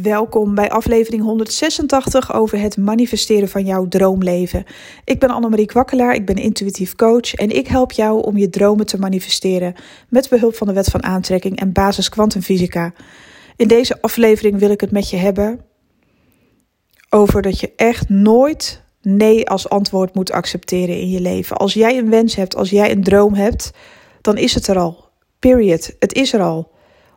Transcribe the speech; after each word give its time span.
Welkom 0.00 0.54
bij 0.54 0.70
aflevering 0.70 1.22
186 1.22 2.34
over 2.34 2.60
het 2.60 2.76
manifesteren 2.76 3.48
van 3.48 3.64
jouw 3.64 3.88
droomleven. 3.88 4.64
Ik 5.04 5.20
ben 5.20 5.30
Annemarie 5.30 5.66
Kwakkelaar, 5.66 6.14
ik 6.14 6.26
ben 6.26 6.36
intuïtief 6.36 6.94
coach 6.94 7.34
en 7.34 7.50
ik 7.50 7.66
help 7.66 7.92
jou 7.92 8.22
om 8.22 8.36
je 8.36 8.50
dromen 8.50 8.86
te 8.86 8.98
manifesteren 8.98 9.74
met 10.08 10.28
behulp 10.28 10.54
van 10.54 10.66
de 10.66 10.72
wet 10.72 10.86
van 10.86 11.02
aantrekking 11.02 11.58
en 11.58 11.72
basis 11.72 12.08
kwantumfysica. 12.08 12.92
In 13.56 13.68
deze 13.68 14.02
aflevering 14.02 14.58
wil 14.58 14.70
ik 14.70 14.80
het 14.80 14.90
met 14.90 15.10
je 15.10 15.16
hebben 15.16 15.60
over 17.10 17.42
dat 17.42 17.60
je 17.60 17.72
echt 17.76 18.08
nooit 18.08 18.82
nee 19.02 19.48
als 19.48 19.68
antwoord 19.68 20.14
moet 20.14 20.32
accepteren 20.32 21.00
in 21.00 21.10
je 21.10 21.20
leven. 21.20 21.56
Als 21.56 21.74
jij 21.74 21.98
een 21.98 22.10
wens 22.10 22.34
hebt, 22.34 22.56
als 22.56 22.70
jij 22.70 22.90
een 22.90 23.02
droom 23.02 23.34
hebt, 23.34 23.70
dan 24.20 24.36
is 24.36 24.54
het 24.54 24.66
er 24.66 24.78
al. 24.78 25.08
Period. 25.38 25.94
Het 25.98 26.12
is 26.12 26.32
er 26.32 26.40
al. 26.40 26.71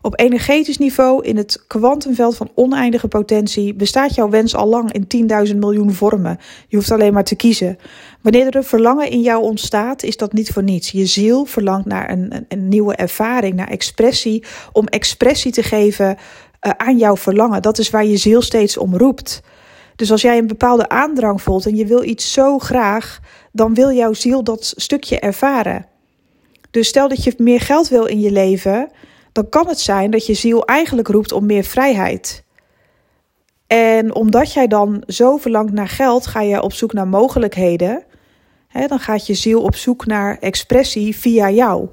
Op 0.05 0.19
energetisch 0.19 0.77
niveau, 0.77 1.23
in 1.23 1.38
het 1.38 1.63
kwantumveld 1.67 2.35
van 2.38 2.51
oneindige 2.55 3.07
potentie, 3.07 3.73
bestaat 3.73 4.16
jouw 4.16 4.30
wens 4.30 4.55
al 4.55 4.67
lang 4.67 4.91
in 4.91 5.27
10.000 5.47 5.55
miljoen 5.55 5.93
vormen. 5.93 6.38
Je 6.67 6.75
hoeft 6.75 6.91
alleen 6.91 7.13
maar 7.13 7.23
te 7.23 7.35
kiezen. 7.35 7.77
Wanneer 8.21 8.47
er 8.47 8.55
een 8.55 8.63
verlangen 8.63 9.09
in 9.09 9.21
jou 9.21 9.44
ontstaat, 9.44 10.03
is 10.03 10.17
dat 10.17 10.33
niet 10.33 10.49
voor 10.52 10.63
niets. 10.63 10.91
Je 10.91 11.05
ziel 11.05 11.45
verlangt 11.45 11.85
naar 11.85 12.09
een, 12.09 12.45
een, 12.47 12.67
nieuwe 12.67 12.95
ervaring, 12.95 13.55
naar 13.55 13.67
expressie, 13.67 14.44
om 14.71 14.88
expressie 14.88 15.52
te 15.52 15.63
geven 15.63 16.17
uh, 16.17 16.72
aan 16.77 16.97
jouw 16.97 17.17
verlangen. 17.17 17.61
Dat 17.61 17.77
is 17.77 17.89
waar 17.89 18.05
je 18.05 18.17
ziel 18.17 18.41
steeds 18.41 18.77
om 18.77 18.97
roept. 18.97 19.41
Dus 19.95 20.11
als 20.11 20.22
jij 20.22 20.38
een 20.38 20.47
bepaalde 20.47 20.89
aandrang 20.89 21.41
voelt 21.41 21.66
en 21.66 21.75
je 21.75 21.85
wil 21.85 22.03
iets 22.03 22.31
zo 22.31 22.59
graag, 22.59 23.19
dan 23.52 23.73
wil 23.73 23.91
jouw 23.91 24.13
ziel 24.13 24.44
dat 24.44 24.73
stukje 24.75 25.19
ervaren. 25.19 25.85
Dus 26.72 26.88
stel 26.88 27.08
dat 27.08 27.23
je 27.23 27.33
meer 27.38 27.61
geld 27.61 27.88
wil 27.88 28.05
in 28.05 28.19
je 28.19 28.31
leven, 28.31 28.89
dan 29.35 29.49
kan 29.49 29.67
het 29.67 29.80
zijn 29.80 30.12
dat 30.12 30.25
je 30.25 30.34
ziel 30.34 30.66
eigenlijk 30.66 31.07
roept 31.07 31.31
om 31.31 31.45
meer 31.45 31.63
vrijheid. 31.63 32.44
En 33.67 34.16
omdat 34.16 34.53
jij 34.53 34.67
dan 34.67 35.03
zo 35.08 35.38
verlangt 35.38 35.73
naar 35.73 35.88
geld, 35.88 36.28
ga 36.28 36.41
je 36.41 36.61
op 36.61 36.73
zoek 36.73 36.94
naar 36.94 37.08
mogelijkheden. 37.08 38.03
dan 38.88 39.00
gaat 39.00 39.28
je 39.28 39.33
ziel 39.33 39.61
op 39.61 39.75
zoek 39.75 40.06
naar 40.06 40.38
expressie 40.39 41.16
via 41.16 41.50
jou. 41.50 41.88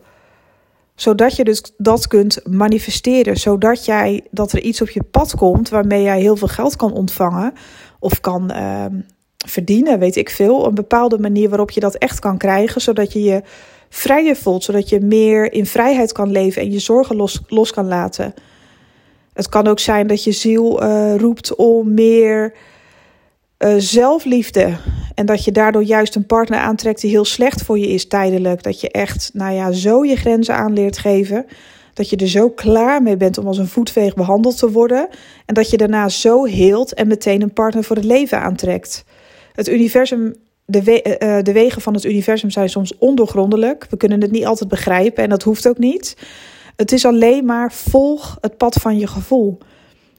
Zodat 0.95 1.37
je 1.37 1.45
dus 1.45 1.73
dat 1.77 2.07
kunt 2.07 2.41
manifesteren. 2.49 3.37
Zodat 3.37 3.85
jij, 3.85 4.27
dat 4.31 4.53
er 4.53 4.61
iets 4.61 4.83
op 4.83 4.91
je 4.91 5.03
pad 5.03 5.35
komt 5.37 5.69
waarmee 5.69 6.03
jij 6.03 6.21
heel 6.21 6.37
veel 6.37 6.49
geld 6.49 6.77
kan 6.77 6.93
ontvangen. 6.93 7.53
Of 7.99 8.21
kan 8.21 8.51
uh, 8.53 8.85
verdienen, 9.47 9.99
weet 9.99 10.17
ik 10.17 10.31
veel. 10.31 10.67
Een 10.67 10.75
bepaalde 10.75 11.19
manier 11.19 11.49
waarop 11.49 11.71
je 11.71 11.81
dat 11.81 11.95
echt 11.95 12.19
kan 12.19 12.39
krijgen. 12.39 12.81
Zodat 12.81 13.13
je 13.13 13.23
je 13.23 13.43
vrijer 13.95 14.37
voelt, 14.37 14.65
zodat 14.65 14.89
je 14.89 15.01
meer 15.01 15.53
in 15.53 15.67
vrijheid 15.67 16.13
kan 16.13 16.31
leven 16.31 16.63
en 16.63 16.73
je 16.73 16.79
zorgen 16.79 17.17
los, 17.17 17.41
los 17.49 17.71
kan 17.71 17.87
laten. 17.87 18.35
Het 19.33 19.49
kan 19.49 19.67
ook 19.67 19.79
zijn 19.79 20.07
dat 20.07 20.25
je 20.25 20.33
ziel 20.33 20.83
uh, 20.83 21.15
roept 21.17 21.55
om 21.55 21.95
meer 21.95 22.55
uh, 23.59 23.75
zelfliefde. 23.79 24.77
En 25.15 25.27
dat 25.27 25.45
je 25.45 25.53
daardoor 25.53 25.83
juist 25.83 26.15
een 26.15 26.27
partner 26.27 26.59
aantrekt 26.59 27.01
die 27.01 27.11
heel 27.11 27.25
slecht 27.25 27.63
voor 27.63 27.79
je 27.79 27.89
is 27.89 28.09
tijdelijk. 28.09 28.63
Dat 28.63 28.81
je 28.81 28.91
echt, 28.91 29.31
nou 29.33 29.55
ja, 29.55 29.73
zo 29.73 30.05
je 30.05 30.17
grenzen 30.17 30.55
aan 30.55 30.73
leert 30.73 30.99
geven. 30.99 31.47
Dat 31.95 32.11
je 32.11 32.17
er 32.17 32.29
zo 32.29 32.51
klaar 32.51 33.03
mee 33.03 33.17
bent 33.17 33.39
om 33.39 33.47
als 33.47 33.59
een 33.59 33.69
voetveeg 33.69 34.15
behandeld 34.15 34.59
te 34.59 34.71
worden. 34.71 35.09
En 35.47 35.55
dat 35.55 35.71
je 35.71 35.77
daarna 35.77 36.09
zo 36.09 36.45
heelt 36.45 36.95
en 36.95 37.07
meteen 37.07 37.43
een 37.43 37.53
partner 37.53 37.85
voor 37.85 37.97
het 37.97 38.05
leven 38.05 38.41
aantrekt. 38.41 39.05
Het 39.53 39.69
universum 39.69 40.35
de, 40.73 40.83
we 40.83 41.17
uh, 41.19 41.43
de 41.43 41.53
wegen 41.53 41.83
van 41.83 41.95
het 41.95 42.05
universum 42.05 42.51
zijn 42.51 42.69
soms 42.69 42.99
ondoorgrondelijk. 42.99 43.87
We 43.91 43.97
kunnen 43.97 44.21
het 44.21 44.31
niet 44.31 44.47
altijd 44.47 44.71
begrijpen 44.71 45.23
en 45.23 45.29
dat 45.29 45.43
hoeft 45.43 45.69
ook 45.69 45.79
niet. 45.79 46.17
Het 46.77 46.93
is 46.93 47.07
alleen 47.07 47.45
maar 47.45 47.73
volg 47.73 48.39
het 48.41 48.57
pad 48.57 48.75
van 48.75 48.99
je 48.99 49.07
gevoel. 49.07 49.59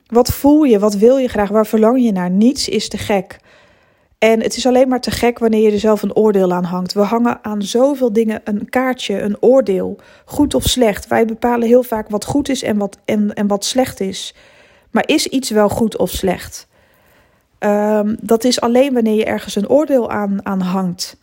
Wat 0.08 0.34
voel 0.34 0.64
je? 0.64 0.80
Wat 0.80 0.96
wil 0.96 1.18
je 1.18 1.28
graag? 1.28 1.50
Waar 1.50 1.68
verlang 1.68 2.04
je 2.04 2.12
naar? 2.12 2.30
Niets 2.30 2.70
is 2.70 2.90
te 2.90 2.98
gek. 2.98 3.40
En 4.18 4.42
het 4.42 4.58
is 4.58 4.68
alleen 4.68 4.88
maar 4.88 5.02
te 5.02 5.12
gek 5.12 5.40
wanneer 5.40 5.62
je 5.62 5.72
er 5.72 5.80
zelf 5.80 6.02
een 6.02 6.16
oordeel 6.16 6.54
aan 6.54 6.64
hangt. 6.64 6.94
We 6.94 7.02
hangen 7.02 7.40
aan 7.42 7.62
zoveel 7.62 8.14
dingen 8.14 8.42
een 8.44 8.70
kaartje, 8.70 9.22
een 9.22 9.38
oordeel. 9.40 9.98
Goed 10.26 10.54
of 10.54 10.64
slecht. 10.64 11.08
Wij 11.08 11.26
bepalen 11.26 11.68
heel 11.68 11.84
vaak 11.84 12.10
wat 12.10 12.26
goed 12.26 12.50
is 12.50 12.64
en 12.64 12.78
wat, 12.78 12.98
en, 13.06 13.34
en 13.34 13.48
wat 13.48 13.66
slecht 13.66 14.00
is. 14.00 14.36
Maar 14.92 15.04
is 15.08 15.28
iets 15.28 15.50
wel 15.50 15.70
goed 15.70 15.98
of 15.98 16.10
slecht? 16.10 16.68
Um, 17.66 18.18
dat 18.22 18.44
is 18.44 18.62
alleen 18.62 18.94
wanneer 18.94 19.16
je 19.16 19.26
ergens 19.26 19.56
een 19.56 19.70
oordeel 19.70 20.10
aan, 20.10 20.46
aan 20.46 20.62
hangt. 20.62 21.18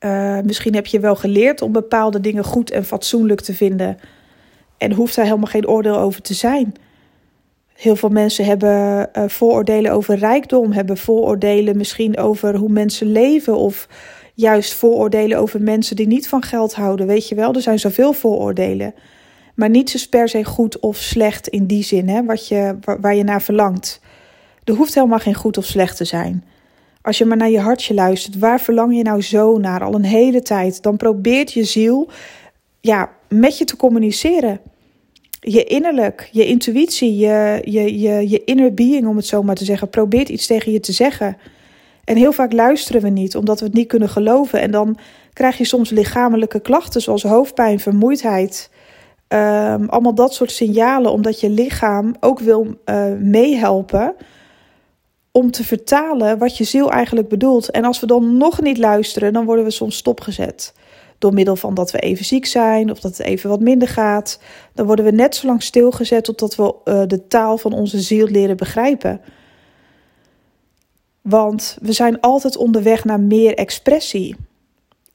Uh, 0.00 0.38
misschien 0.40 0.74
heb 0.74 0.86
je 0.86 1.00
wel 1.00 1.16
geleerd 1.16 1.62
om 1.62 1.72
bepaalde 1.72 2.20
dingen 2.20 2.44
goed 2.44 2.70
en 2.70 2.84
fatsoenlijk 2.84 3.40
te 3.40 3.54
vinden. 3.54 3.98
En 4.78 4.92
hoeft 4.92 5.16
daar 5.16 5.24
helemaal 5.24 5.50
geen 5.50 5.68
oordeel 5.68 5.98
over 5.98 6.22
te 6.22 6.34
zijn. 6.34 6.74
Heel 7.72 7.96
veel 7.96 8.08
mensen 8.08 8.44
hebben 8.44 9.08
uh, 9.12 9.24
vooroordelen 9.26 9.92
over 9.92 10.18
rijkdom, 10.18 10.72
hebben 10.72 10.96
vooroordelen 10.96 11.76
misschien 11.76 12.18
over 12.18 12.56
hoe 12.56 12.68
mensen 12.68 13.12
leven. 13.12 13.56
Of 13.56 13.88
juist 14.34 14.74
vooroordelen 14.74 15.38
over 15.38 15.62
mensen 15.62 15.96
die 15.96 16.06
niet 16.06 16.28
van 16.28 16.42
geld 16.42 16.74
houden. 16.74 17.06
Weet 17.06 17.28
je 17.28 17.34
wel, 17.34 17.54
er 17.54 17.62
zijn 17.62 17.78
zoveel 17.78 18.12
vooroordelen. 18.12 18.94
Maar 19.54 19.70
niets 19.70 19.94
is 19.94 20.08
per 20.08 20.28
se 20.28 20.44
goed 20.44 20.78
of 20.78 20.96
slecht 20.96 21.48
in 21.48 21.66
die 21.66 21.82
zin, 21.82 22.08
hè, 22.08 22.24
wat 22.24 22.48
je, 22.48 22.76
waar 23.00 23.14
je 23.14 23.24
naar 23.24 23.42
verlangt. 23.42 24.00
Er 24.66 24.74
hoeft 24.74 24.94
helemaal 24.94 25.18
geen 25.18 25.34
goed 25.34 25.58
of 25.58 25.64
slecht 25.64 25.96
te 25.96 26.04
zijn. 26.04 26.44
Als 27.02 27.18
je 27.18 27.24
maar 27.24 27.36
naar 27.36 27.50
je 27.50 27.60
hartje 27.60 27.94
luistert, 27.94 28.38
waar 28.38 28.60
verlang 28.60 28.96
je 28.96 29.02
nou 29.02 29.22
zo 29.22 29.58
naar 29.58 29.82
al 29.82 29.94
een 29.94 30.04
hele 30.04 30.42
tijd? 30.42 30.82
Dan 30.82 30.96
probeert 30.96 31.52
je 31.52 31.64
ziel 31.64 32.08
ja, 32.80 33.10
met 33.28 33.58
je 33.58 33.64
te 33.64 33.76
communiceren. 33.76 34.60
Je 35.40 35.64
innerlijk, 35.64 36.28
je 36.32 36.46
intuïtie, 36.46 37.16
je, 37.16 37.60
je, 37.64 38.00
je, 38.00 38.28
je 38.28 38.44
inner 38.44 38.74
being, 38.74 39.06
om 39.06 39.16
het 39.16 39.26
zo 39.26 39.42
maar 39.42 39.54
te 39.54 39.64
zeggen, 39.64 39.90
probeert 39.90 40.28
iets 40.28 40.46
tegen 40.46 40.72
je 40.72 40.80
te 40.80 40.92
zeggen. 40.92 41.36
En 42.04 42.16
heel 42.16 42.32
vaak 42.32 42.52
luisteren 42.52 43.02
we 43.02 43.08
niet, 43.08 43.36
omdat 43.36 43.58
we 43.60 43.66
het 43.66 43.74
niet 43.74 43.88
kunnen 43.88 44.08
geloven. 44.08 44.60
En 44.60 44.70
dan 44.70 44.98
krijg 45.32 45.58
je 45.58 45.64
soms 45.64 45.90
lichamelijke 45.90 46.60
klachten, 46.60 47.00
zoals 47.00 47.22
hoofdpijn, 47.22 47.80
vermoeidheid. 47.80 48.70
Um, 49.28 49.88
allemaal 49.88 50.14
dat 50.14 50.34
soort 50.34 50.50
signalen, 50.52 51.12
omdat 51.12 51.40
je 51.40 51.50
lichaam 51.50 52.14
ook 52.20 52.38
wil 52.38 52.66
uh, 52.84 53.12
meehelpen 53.20 54.14
om 55.36 55.50
te 55.50 55.64
vertalen 55.64 56.38
wat 56.38 56.56
je 56.56 56.64
ziel 56.64 56.90
eigenlijk 56.90 57.28
bedoelt. 57.28 57.70
En 57.70 57.84
als 57.84 58.00
we 58.00 58.06
dan 58.06 58.36
nog 58.36 58.60
niet 58.60 58.78
luisteren, 58.78 59.32
dan 59.32 59.44
worden 59.44 59.64
we 59.64 59.70
soms 59.70 59.96
stopgezet. 59.96 60.74
Door 61.18 61.32
middel 61.32 61.56
van 61.56 61.74
dat 61.74 61.90
we 61.90 61.98
even 61.98 62.24
ziek 62.24 62.46
zijn 62.46 62.90
of 62.90 63.00
dat 63.00 63.16
het 63.16 63.26
even 63.26 63.50
wat 63.50 63.60
minder 63.60 63.88
gaat. 63.88 64.40
Dan 64.74 64.86
worden 64.86 65.04
we 65.04 65.10
net 65.10 65.36
zo 65.36 65.46
lang 65.46 65.62
stilgezet 65.62 66.24
totdat 66.24 66.54
we 66.54 66.74
uh, 66.84 67.02
de 67.06 67.26
taal 67.26 67.58
van 67.58 67.72
onze 67.72 68.00
ziel 68.00 68.26
leren 68.26 68.56
begrijpen. 68.56 69.20
Want 71.20 71.78
we 71.80 71.92
zijn 71.92 72.20
altijd 72.20 72.56
onderweg 72.56 73.04
naar 73.04 73.20
meer 73.20 73.54
expressie. 73.54 74.36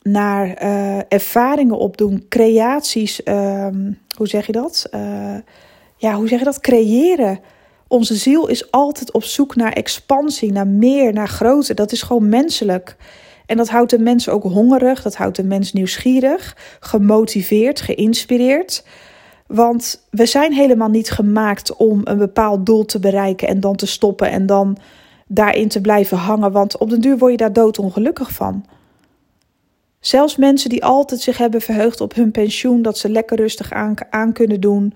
Naar 0.02 0.64
uh, 0.64 0.98
ervaringen 1.08 1.78
opdoen, 1.78 2.26
creaties. 2.30 3.22
Uh, 3.26 3.68
hoe 4.18 4.28
zeg 4.28 4.46
je 4.46 4.52
dat? 4.52 4.88
Uh, 4.92 5.36
ja, 5.98 6.16
hoe 6.16 6.28
zeg 6.28 6.40
je 6.40 6.46
dat? 6.46 6.60
Creëren. 6.60 7.40
Onze 7.92 8.16
ziel 8.16 8.48
is 8.48 8.72
altijd 8.72 9.12
op 9.12 9.24
zoek 9.24 9.56
naar 9.56 9.74
expansie, 9.74 10.52
naar 10.52 10.68
meer, 10.68 11.14
naar 11.14 11.28
groter. 11.28 11.76
Dat 11.76 11.92
is 11.92 12.02
gewoon 12.02 12.30
menselijk. 12.30 12.96
En 13.46 13.58
dat 13.58 13.70
houdt 13.70 13.90
de 13.90 14.00
mens 14.00 14.30
ook 14.30 14.44
hongerig, 14.44 15.02
dat 15.02 15.16
houdt 15.16 15.36
de 15.36 15.44
mens 15.44 15.74
nieuwsgierig, 15.74 16.58
gemotiveerd, 16.80 17.82
geïnspireerd. 17.82 18.86
Want 19.48 20.08
we 20.10 20.26
zijn 20.26 20.54
helemaal 20.54 20.90
niet 20.90 21.12
gemaakt 21.12 21.76
om 21.76 22.02
een 22.04 22.18
bepaald 22.18 22.66
doel 22.66 22.86
te 22.86 23.00
bereiken 23.00 23.48
en 23.48 23.60
dan 23.60 23.76
te 23.76 23.88
stoppen 23.88 24.30
en 24.30 24.46
dan 24.46 24.78
daarin 25.28 25.68
te 25.68 25.82
blijven 25.82 26.18
hangen. 26.18 26.52
Want 26.52 26.78
op 26.78 26.90
den 26.90 27.02
duur 27.02 27.18
word 27.18 27.32
je 27.32 27.38
daar 27.38 27.54
doodongelukkig 27.54 28.32
van. 28.32 28.66
Zelfs 30.00 30.36
mensen 30.36 30.70
die 30.70 30.86
altijd 30.86 31.22
zich 31.22 31.38
hebben 31.38 31.62
verheugd 31.62 32.02
op 32.02 32.14
hun 32.14 32.32
pensioen, 32.32 32.82
dat 32.82 32.98
ze 32.98 33.10
lekker 33.10 33.38
rustig 33.38 33.72
aan, 33.72 33.94
aan 34.10 34.34
kunnen 34.34 34.62
doen, 34.62 34.94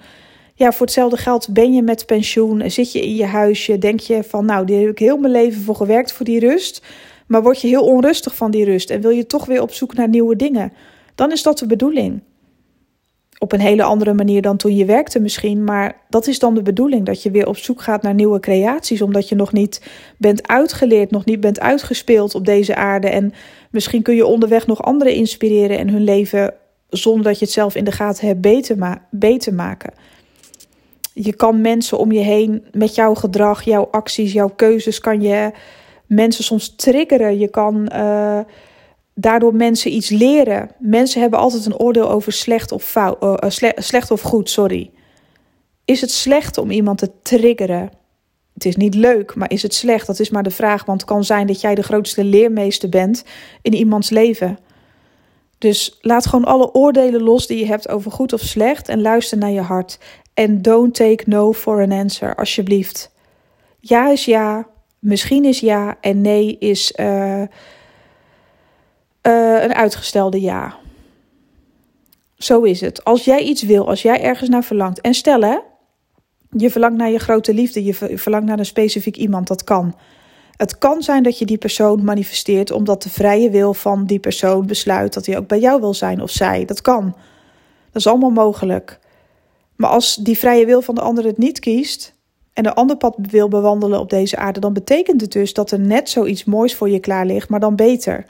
ja, 0.58 0.72
voor 0.72 0.86
hetzelfde 0.86 1.18
geld 1.18 1.54
ben 1.54 1.74
je 1.74 1.82
met 1.82 2.06
pensioen, 2.06 2.72
zit 2.72 2.92
je 2.92 3.02
in 3.02 3.16
je 3.16 3.26
huisje, 3.26 3.78
denk 3.78 4.00
je 4.00 4.24
van 4.24 4.46
nou, 4.46 4.66
daar 4.66 4.80
heb 4.80 4.90
ik 4.90 5.00
heel 5.00 5.18
mijn 5.18 5.34
leven 5.34 5.62
voor 5.62 5.76
gewerkt 5.76 6.12
voor 6.12 6.26
die 6.26 6.40
rust. 6.40 6.82
Maar 7.28 7.42
word 7.42 7.62
je 7.62 7.68
heel 7.68 7.84
onrustig 7.84 8.36
van 8.36 8.52
die 8.52 8.66
rust 8.66 8.90
en 8.90 9.02
wil 9.02 9.10
je 9.10 9.26
toch 9.26 9.46
weer 9.46 9.62
op 9.62 9.74
zoek 9.74 9.94
naar 9.94 10.10
nieuwe 10.10 10.36
dingen, 10.36 10.74
dan 11.16 11.32
is 11.32 11.44
dat 11.44 11.58
de 11.58 11.68
bedoeling. 11.68 12.22
Op 13.38 13.52
een 13.52 13.60
hele 13.60 13.84
andere 13.84 14.14
manier 14.14 14.42
dan 14.42 14.58
toen 14.58 14.76
je 14.76 14.86
werkte 14.86 15.20
misschien, 15.20 15.64
maar 15.64 16.02
dat 16.10 16.28
is 16.28 16.40
dan 16.40 16.54
de 16.54 16.62
bedoeling 16.62 17.06
dat 17.06 17.24
je 17.24 17.32
weer 17.32 17.48
op 17.48 17.58
zoek 17.58 17.82
gaat 17.82 18.02
naar 18.02 18.14
nieuwe 18.14 18.40
creaties, 18.40 19.02
omdat 19.02 19.30
je 19.30 19.36
nog 19.36 19.52
niet 19.52 19.82
bent 20.18 20.48
uitgeleerd, 20.48 21.12
nog 21.12 21.26
niet 21.26 21.40
bent 21.40 21.60
uitgespeeld 21.60 22.36
op 22.36 22.46
deze 22.46 22.76
aarde 22.76 23.10
en 23.10 23.34
misschien 23.72 24.02
kun 24.02 24.16
je 24.16 24.26
onderweg 24.26 24.68
nog 24.68 24.84
anderen 24.84 25.14
inspireren 25.14 25.78
en 25.78 25.90
hun 25.90 26.04
leven 26.04 26.54
zonder 26.90 27.24
dat 27.24 27.40
je 27.40 27.46
het 27.46 27.54
zelf 27.54 27.76
in 27.76 27.84
de 27.84 27.92
gaten 27.92 28.28
hebt 28.28 28.42
beter, 28.42 28.78
ma 28.78 29.08
beter 29.12 29.54
maken. 29.54 29.94
Je 31.18 31.34
kan 31.34 31.62
mensen 31.62 31.98
om 31.98 32.12
je 32.12 32.20
heen 32.20 32.66
met 32.72 32.96
jouw 32.96 33.14
gedrag, 33.14 33.64
jouw 33.64 33.88
acties, 33.92 34.34
jouw 34.34 34.50
keuzes, 34.56 35.00
kan 35.00 35.22
je 35.22 35.52
mensen 36.06 36.44
soms 36.44 36.76
triggeren. 36.76 37.40
Je 37.40 37.48
kan 37.48 37.92
uh, 37.94 38.40
daardoor 39.14 39.56
mensen 39.56 39.94
iets 39.94 40.10
leren. 40.10 40.70
Mensen 40.80 41.22
hebben 41.22 41.40
altijd 41.40 41.66
een 41.66 41.80
oordeel 41.80 42.10
over 42.10 42.32
slecht 42.32 42.72
of, 42.72 42.84
fout, 42.84 43.24
uh, 43.24 43.72
slecht 43.76 44.12
of 44.12 44.22
goed, 44.22 44.50
sorry. 44.50 44.92
Is 45.86 46.02
het 46.02 46.12
slecht 46.12 46.58
om 46.58 46.72
iemand 46.72 46.98
te 46.98 47.12
triggeren? 47.22 47.90
Het 48.54 48.66
is 48.66 48.76
niet 48.76 48.96
leuk, 48.96 49.36
maar 49.36 49.52
is 49.52 49.62
het 49.62 49.74
slecht? 49.74 50.08
Dat 50.08 50.20
is 50.20 50.30
maar 50.30 50.44
de 50.44 50.52
vraag, 50.52 50.86
want 50.86 51.02
het 51.02 51.10
kan 51.10 51.24
zijn 51.24 51.48
dat 51.48 51.62
jij 51.62 51.76
de 51.76 51.84
grootste 51.84 52.24
leermeester 52.24 52.90
bent 52.90 53.24
in 53.62 53.74
iemands 53.74 54.10
leven. 54.10 54.58
Dus 55.58 55.98
laat 56.02 56.26
gewoon 56.26 56.46
alle 56.46 56.74
oordelen 56.74 57.22
los 57.22 57.48
die 57.48 57.60
je 57.60 57.66
hebt 57.66 57.90
over 57.90 58.12
goed 58.12 58.34
of 58.34 58.42
slecht 58.42 58.90
en 58.90 59.02
luister 59.02 59.38
naar 59.38 59.52
je 59.52 59.62
hart. 59.62 60.00
En 60.36 60.62
don't 60.62 60.96
take 60.96 61.24
no 61.26 61.54
for 61.54 61.82
an 61.82 61.92
answer, 61.92 62.36
alsjeblieft. 62.36 63.12
Ja 63.80 64.10
is 64.10 64.26
ja, 64.26 64.68
misschien 65.00 65.46
is 65.46 65.60
ja 65.60 65.98
en 66.02 66.22
nee 66.22 66.58
is 66.60 66.94
uh, 67.00 67.42
uh, 67.42 67.48
een 69.64 69.74
uitgestelde 69.74 70.42
ja. 70.42 70.76
Zo 72.38 72.62
is 72.62 72.82
het. 72.82 73.04
Als 73.04 73.26
jij 73.26 73.42
iets 73.42 73.64
wil, 73.64 73.88
als 73.88 74.02
jij 74.02 74.22
ergens 74.22 74.50
naar 74.50 74.64
verlangt. 74.64 75.02
En 75.02 75.14
stel 75.14 75.42
hè, 75.42 75.58
je 76.50 76.70
verlangt 76.70 76.98
naar 76.98 77.12
je 77.12 77.20
grote 77.20 77.54
liefde, 77.54 77.84
je 77.84 77.94
verlangt 77.94 78.48
naar 78.48 78.60
een 78.60 78.66
specifiek 78.66 79.16
iemand, 79.16 79.48
dat 79.48 79.64
kan. 79.64 79.96
Het 80.58 80.78
kan 80.78 81.02
zijn 81.02 81.24
dat 81.24 81.40
je 81.40 81.46
die 81.46 81.58
persoon 81.58 82.04
manifesteert 82.04 82.72
omdat 82.72 83.04
de 83.04 83.10
vrije 83.10 83.50
wil 83.50 83.74
van 83.74 84.06
die 84.06 84.20
persoon 84.20 84.66
besluit 84.66 85.14
dat 85.14 85.26
hij 85.26 85.38
ook 85.38 85.48
bij 85.48 85.60
jou 85.60 85.82
wil 85.82 85.94
zijn 85.94 86.22
of 86.22 86.32
zij. 86.32 86.66
Dat 86.66 86.82
kan. 86.82 87.04
Dat 87.86 88.02
is 88.02 88.08
allemaal 88.08 88.30
mogelijk. 88.30 89.00
Maar 89.76 89.90
als 89.90 90.16
die 90.16 90.38
vrije 90.38 90.66
wil 90.66 90.82
van 90.82 90.96
de 90.96 91.02
ander 91.02 91.26
het 91.26 91.38
niet 91.38 91.60
kiest 91.60 92.14
en 92.54 92.66
een 92.66 92.74
ander 92.74 92.98
pad 92.98 93.16
wil 93.30 93.48
bewandelen 93.48 94.00
op 94.00 94.10
deze 94.10 94.38
aarde, 94.38 94.60
dan 94.60 94.74
betekent 94.74 95.22
het 95.22 95.32
dus 95.32 95.54
dat 95.54 95.72
er 95.72 95.80
net 95.80 96.10
zoiets 96.10 96.44
moois 96.44 96.76
voor 96.76 96.90
je 96.90 97.00
klaar 97.00 97.26
ligt, 97.26 97.50
maar 97.50 97.60
dan 97.60 97.76
beter. 97.76 98.26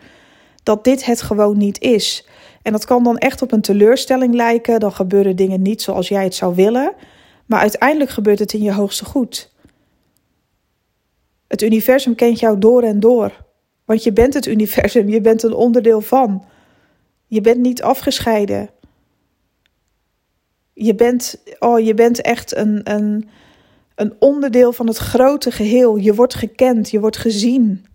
Dat 0.64 0.84
dit 0.84 1.06
het 1.06 1.22
gewoon 1.22 1.58
niet 1.58 1.82
is. 1.82 2.28
En 2.62 2.72
dat 2.72 2.86
kan 2.86 3.04
dan 3.04 3.18
echt 3.18 3.42
op 3.42 3.52
een 3.52 3.62
teleurstelling 3.62 4.34
lijken. 4.34 4.80
Dan 4.80 4.92
gebeuren 4.92 5.36
dingen 5.36 5.62
niet 5.62 5.82
zoals 5.82 6.08
jij 6.08 6.24
het 6.24 6.36
zou 6.36 6.56
willen. 6.56 6.94
Maar 7.46 7.60
uiteindelijk 7.60 8.12
gebeurt 8.12 8.40
het 8.40 8.54
in 8.54 8.62
je 8.62 8.74
hoogste 8.74 9.06
goed. 9.06 9.52
Het 11.48 11.62
universum 11.62 12.16
kent 12.16 12.40
jou 12.40 12.60
door 12.60 12.84
en 12.84 13.00
door. 13.00 13.46
Want 13.86 14.04
je 14.04 14.14
bent 14.14 14.34
het 14.34 14.46
universum, 14.46 15.10
je 15.10 15.22
bent 15.22 15.44
een 15.44 15.54
onderdeel 15.54 16.02
van. 16.02 16.46
Je 17.28 17.42
bent 17.42 17.58
niet 17.58 17.82
afgescheiden. 17.82 18.70
Je 20.78 20.96
bent, 20.96 21.44
oh, 21.60 21.80
je 21.80 21.94
bent 21.94 22.22
echt 22.22 22.56
een, 22.56 22.82
een, 22.84 23.30
een 23.96 24.14
onderdeel 24.20 24.74
van 24.74 24.88
het 24.88 24.98
grote 24.98 25.52
geheel. 25.52 25.96
Je 25.96 26.16
wordt 26.16 26.34
gekend, 26.34 26.90
je 26.90 27.00
wordt 27.00 27.18
gezien. 27.18 27.86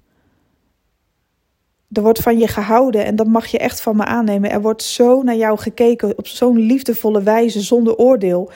Er 1.93 2.03
wordt 2.03 2.21
van 2.21 2.39
je 2.39 2.49
gehouden 2.49 3.05
en 3.05 3.17
dat 3.17 3.27
mag 3.27 3.47
je 3.47 3.59
echt 3.59 3.81
van 3.81 3.97
me 3.97 4.05
aannemen. 4.05 4.51
Er 4.51 4.61
wordt 4.61 4.83
zo 4.83 5.23
naar 5.23 5.37
jou 5.37 5.59
gekeken 5.59 6.19
op 6.19 6.27
zo'n 6.27 6.59
liefdevolle 6.59 7.23
wijze, 7.23 7.61
zonder 7.61 7.97
oordeel, 7.97 8.51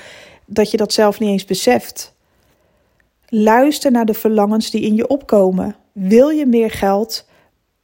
dat 0.46 0.70
je 0.70 0.76
dat 0.76 0.92
zelf 0.92 1.20
niet 1.20 1.30
eens 1.30 1.44
beseft. 1.44 2.14
Luister 3.28 3.90
naar 3.90 4.06
de 4.06 4.14
verlangens 4.14 4.70
die 4.70 4.82
in 4.82 4.94
je 4.94 5.06
opkomen. 5.06 5.76
Wil 5.92 6.28
je 6.28 6.46
meer 6.46 6.70
geld? 6.70 7.26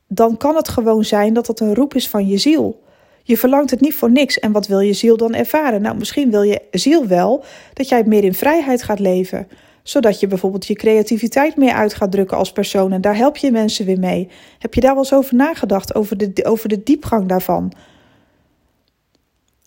Dan 0.08 0.36
kan 0.36 0.56
het 0.56 0.68
gewoon 0.68 1.04
zijn 1.04 1.34
dat 1.34 1.46
het 1.46 1.60
een 1.60 1.74
roep 1.74 1.94
is 1.94 2.08
van 2.08 2.26
je 2.26 2.38
ziel. 2.38 2.82
Je 3.22 3.36
verlangt 3.36 3.70
het 3.70 3.80
niet 3.80 3.94
voor 3.94 4.10
niks. 4.10 4.38
En 4.38 4.52
wat 4.52 4.66
wil 4.66 4.80
je 4.80 4.92
ziel 4.92 5.16
dan 5.16 5.34
ervaren? 5.34 5.82
Nou, 5.82 5.96
misschien 5.96 6.30
wil 6.30 6.42
je 6.42 6.62
ziel 6.70 7.06
wel 7.06 7.44
dat 7.72 7.88
jij 7.88 8.04
meer 8.04 8.24
in 8.24 8.34
vrijheid 8.34 8.82
gaat 8.82 8.98
leven 8.98 9.48
zodat 9.82 10.20
je 10.20 10.26
bijvoorbeeld 10.26 10.66
je 10.66 10.74
creativiteit 10.74 11.56
meer 11.56 11.72
uit 11.72 11.94
gaat 11.94 12.12
drukken 12.12 12.36
als 12.36 12.52
persoon. 12.52 12.92
En 12.92 13.00
daar 13.00 13.16
help 13.16 13.36
je 13.36 13.50
mensen 13.50 13.86
weer 13.86 13.98
mee. 13.98 14.28
Heb 14.58 14.74
je 14.74 14.80
daar 14.80 14.94
wel 14.94 15.02
eens 15.02 15.12
over 15.12 15.34
nagedacht, 15.34 15.94
over 15.94 16.16
de, 16.16 16.44
over 16.44 16.68
de 16.68 16.82
diepgang 16.82 17.28
daarvan? 17.28 17.72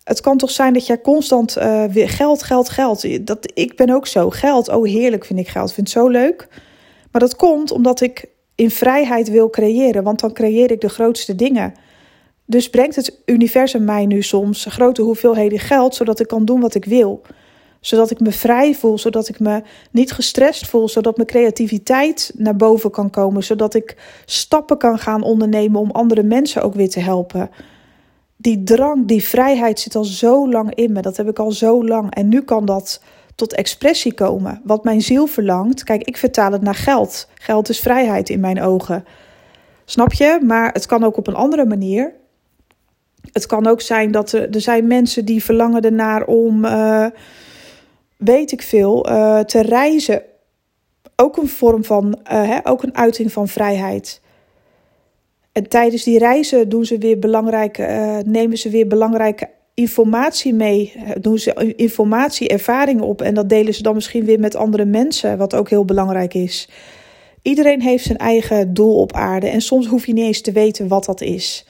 Het 0.04 0.22
kan 0.22 0.38
toch 0.38 0.52
zijn 0.52 0.74
dat 0.74 0.88
jij 0.88 1.02
constant 1.02 1.54
weer 1.92 2.10
geld, 2.10 2.44
geld, 2.44 2.70
geld. 2.70 3.28
Dat, 3.28 3.52
ik 3.54 3.76
ben 3.76 3.90
ook 3.90 4.08
zo. 4.08 4.30
Geld, 4.30 4.70
oh 4.70 4.86
heerlijk 4.86 5.26
vind 5.26 5.40
ik 5.40 5.48
geld. 5.48 5.74
Vind 5.74 5.88
het 5.88 5.98
zo 5.98 6.08
leuk. 6.08 6.48
Maar 7.12 7.22
dat 7.22 7.36
komt 7.36 7.72
omdat 7.72 8.02
ik 8.02 8.26
in 8.56 8.70
vrijheid 8.70 9.30
wil 9.30 9.50
creëren. 9.50 10.04
Want 10.04 10.20
dan 10.20 10.34
creëer 10.34 10.72
ik 10.72 10.82
de 10.82 10.90
grootste 10.90 11.36
dingen. 11.36 11.74
Dus 12.46 12.70
brengt 12.70 12.96
het 12.96 13.22
universum 13.26 13.84
mij 13.84 14.06
nu 14.06 14.22
soms 14.22 14.66
grote 14.70 15.02
hoeveelheden 15.02 15.60
geld, 15.60 15.96
zodat 15.96 16.20
ik 16.20 16.28
kan 16.28 16.46
doen 16.46 16.60
wat 16.60 16.76
ik 16.76 16.86
wil 16.86 17.22
zodat 17.86 18.12
ik 18.12 18.20
me 18.20 18.32
vrij 18.32 18.76
voel, 18.76 18.98
zodat 18.98 19.28
ik 19.28 19.40
me 19.40 19.62
niet 19.92 20.12
gestrest 20.12 20.68
voel, 20.68 20.90
zodat 20.90 21.16
mijn 21.16 21.28
creativiteit 21.28 22.32
naar 22.38 22.56
boven 22.56 22.92
kan 22.92 23.10
komen, 23.10 23.44
zodat 23.44 23.74
ik 23.74 23.98
stappen 24.26 24.78
kan 24.78 25.00
gaan 25.00 25.22
ondernemen 25.22 25.80
om 25.80 25.92
andere 25.92 26.24
mensen 26.24 26.64
ook 26.64 26.74
weer 26.74 26.90
te 26.90 27.00
helpen. 27.00 27.50
Die 28.38 28.64
drang, 28.64 29.08
die 29.08 29.24
vrijheid 29.24 29.80
zit 29.80 29.96
al 29.96 30.04
zo 30.04 30.50
lang 30.50 30.76
in 30.76 30.92
me, 30.92 31.02
dat 31.02 31.18
heb 31.18 31.30
ik 31.30 31.40
al 31.40 31.52
zo 31.52 31.86
lang. 31.86 32.16
En 32.16 32.30
nu 32.30 32.42
kan 32.42 32.66
dat 32.66 33.02
tot 33.36 33.54
expressie 33.54 34.14
komen. 34.14 34.62
Wat 34.64 34.84
mijn 34.84 35.02
ziel 35.02 35.28
verlangt, 35.28 35.84
kijk, 35.84 36.04
ik 36.04 36.18
vertaal 36.18 36.52
het 36.52 36.62
naar 36.62 36.76
geld. 36.76 37.30
Geld 37.34 37.70
is 37.70 37.80
vrijheid 37.80 38.30
in 38.30 38.40
mijn 38.40 38.62
ogen. 38.62 39.06
Snap 39.86 40.14
je? 40.14 40.40
Maar 40.44 40.72
het 40.74 40.86
kan 40.86 41.04
ook 41.04 41.18
op 41.18 41.28
een 41.28 41.36
andere 41.36 41.66
manier. 41.66 42.14
Het 43.34 43.46
kan 43.46 43.68
ook 43.68 43.82
zijn 43.82 44.12
dat 44.12 44.32
er, 44.32 44.50
er 44.50 44.62
zijn 44.62 44.88
mensen 44.88 45.26
die 45.26 45.44
verlangen 45.44 45.82
ernaar 45.82 46.26
om. 46.26 46.66
Uh, 46.66 47.06
weet 48.18 48.52
ik 48.52 48.62
veel, 48.62 49.10
uh, 49.10 49.40
te 49.40 49.62
reizen. 49.62 50.22
Ook 51.16 51.38
een 51.38 51.48
vorm 51.48 51.84
van, 51.84 52.06
uh, 52.06 52.50
hè, 52.50 52.60
ook 52.64 52.84
een 52.84 52.96
uiting 52.96 53.32
van 53.32 53.48
vrijheid. 53.48 54.22
En 55.52 55.68
tijdens 55.68 56.04
die 56.04 56.18
reizen 56.18 56.70
doen 56.70 56.86
ze 56.86 56.98
weer 56.98 57.20
belangrijke, 57.20 58.22
nemen 58.26 58.58
ze 58.58 58.70
weer 58.70 58.88
belangrijke 58.88 59.50
informatie 59.74 60.54
mee. 60.54 60.94
Doen 61.20 61.38
ze 61.38 61.74
informatie, 61.76 62.48
ervaringen 62.48 63.04
op. 63.04 63.22
En 63.22 63.34
dat 63.34 63.50
delen 63.50 63.74
ze 63.74 63.84
dan 63.84 63.94
misschien 63.94 64.26
weer 64.26 64.40
met 64.40 64.56
andere 64.56 64.86
mensen, 64.86 65.38
wat 65.38 65.56
ook 65.56 65.70
heel 65.70 65.86
belangrijk 65.86 66.34
is. 66.34 66.70
Iedereen 67.42 67.82
heeft 67.82 68.04
zijn 68.04 68.18
eigen 68.18 68.74
doel 68.74 68.96
op 68.96 69.14
aarde. 69.14 69.48
En 69.48 69.62
soms 69.62 69.88
hoef 69.88 70.06
je 70.06 70.14
niet 70.14 70.26
eens 70.26 70.42
te 70.42 70.52
weten 70.52 70.88
wat 70.88 71.06
dat 71.06 71.22
is. 71.22 71.66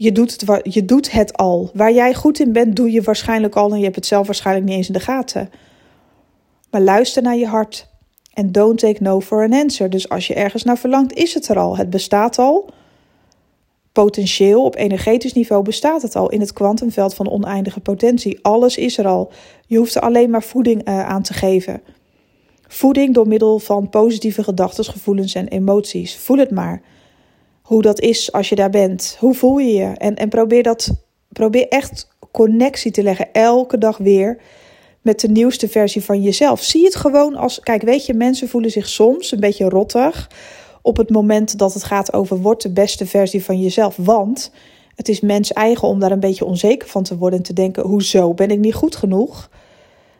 Je 0.00 0.12
doet, 0.12 0.40
het, 0.40 0.74
je 0.74 0.84
doet 0.84 1.10
het 1.10 1.36
al. 1.36 1.70
Waar 1.74 1.92
jij 1.92 2.14
goed 2.14 2.40
in 2.40 2.52
bent, 2.52 2.76
doe 2.76 2.90
je 2.90 3.02
waarschijnlijk 3.02 3.56
al 3.56 3.70
en 3.70 3.78
je 3.78 3.84
hebt 3.84 3.96
het 3.96 4.06
zelf 4.06 4.26
waarschijnlijk 4.26 4.66
niet 4.66 4.76
eens 4.76 4.86
in 4.86 4.92
de 4.92 5.00
gaten. 5.00 5.50
Maar 6.70 6.80
luister 6.80 7.22
naar 7.22 7.36
je 7.36 7.46
hart. 7.46 7.88
En 8.32 8.52
don't 8.52 8.78
take 8.78 9.02
no 9.02 9.20
for 9.20 9.42
an 9.42 9.52
answer. 9.52 9.90
Dus 9.90 10.08
als 10.08 10.26
je 10.26 10.34
ergens 10.34 10.62
naar 10.62 10.78
verlangt, 10.78 11.12
is 11.12 11.34
het 11.34 11.48
er 11.48 11.58
al. 11.58 11.76
Het 11.76 11.90
bestaat 11.90 12.38
al. 12.38 12.70
Potentieel 13.92 14.64
op 14.64 14.76
energetisch 14.76 15.32
niveau 15.32 15.62
bestaat 15.62 16.02
het 16.02 16.16
al 16.16 16.30
in 16.30 16.40
het 16.40 16.52
kwantumveld 16.52 17.14
van 17.14 17.30
oneindige 17.30 17.80
potentie. 17.80 18.38
Alles 18.42 18.76
is 18.76 18.98
er 18.98 19.06
al. 19.06 19.30
Je 19.66 19.78
hoeft 19.78 19.94
er 19.94 20.02
alleen 20.02 20.30
maar 20.30 20.42
voeding 20.42 20.88
uh, 20.88 21.06
aan 21.06 21.22
te 21.22 21.32
geven. 21.32 21.82
Voeding 22.68 23.14
door 23.14 23.28
middel 23.28 23.58
van 23.58 23.88
positieve 23.88 24.42
gedachten, 24.42 24.84
gevoelens 24.84 25.34
en 25.34 25.48
emoties. 25.48 26.16
Voel 26.16 26.38
het 26.38 26.50
maar 26.50 26.82
hoe 27.68 27.82
dat 27.82 28.00
is 28.00 28.32
als 28.32 28.48
je 28.48 28.54
daar 28.54 28.70
bent. 28.70 29.16
Hoe 29.18 29.34
voel 29.34 29.58
je 29.58 29.72
je? 29.72 29.84
En, 29.84 30.14
en 30.14 30.28
probeer 30.28 30.62
dat, 30.62 30.90
probeer 31.28 31.68
echt 31.68 32.08
connectie 32.32 32.90
te 32.90 33.02
leggen 33.02 33.32
elke 33.32 33.78
dag 33.78 33.96
weer 33.96 34.40
met 35.00 35.20
de 35.20 35.28
nieuwste 35.28 35.68
versie 35.68 36.04
van 36.04 36.22
jezelf. 36.22 36.62
Zie 36.62 36.84
het 36.84 36.96
gewoon 36.96 37.36
als, 37.36 37.60
kijk, 37.60 37.82
weet 37.82 38.06
je, 38.06 38.14
mensen 38.14 38.48
voelen 38.48 38.70
zich 38.70 38.88
soms 38.88 39.32
een 39.32 39.40
beetje 39.40 39.68
rottig 39.68 40.30
op 40.82 40.96
het 40.96 41.10
moment 41.10 41.58
dat 41.58 41.74
het 41.74 41.84
gaat 41.84 42.12
over 42.12 42.40
word 42.40 42.62
de 42.62 42.72
beste 42.72 43.06
versie 43.06 43.44
van 43.44 43.60
jezelf, 43.60 43.96
want 43.96 44.52
het 44.94 45.08
is 45.08 45.20
mens 45.20 45.52
eigen 45.52 45.88
om 45.88 46.00
daar 46.00 46.12
een 46.12 46.20
beetje 46.20 46.44
onzeker 46.44 46.88
van 46.88 47.02
te 47.02 47.16
worden 47.16 47.38
en 47.38 47.44
te 47.44 47.52
denken: 47.52 47.86
hoezo 47.86 48.34
ben 48.34 48.50
ik 48.50 48.58
niet 48.58 48.74
goed 48.74 48.96
genoeg? 48.96 49.50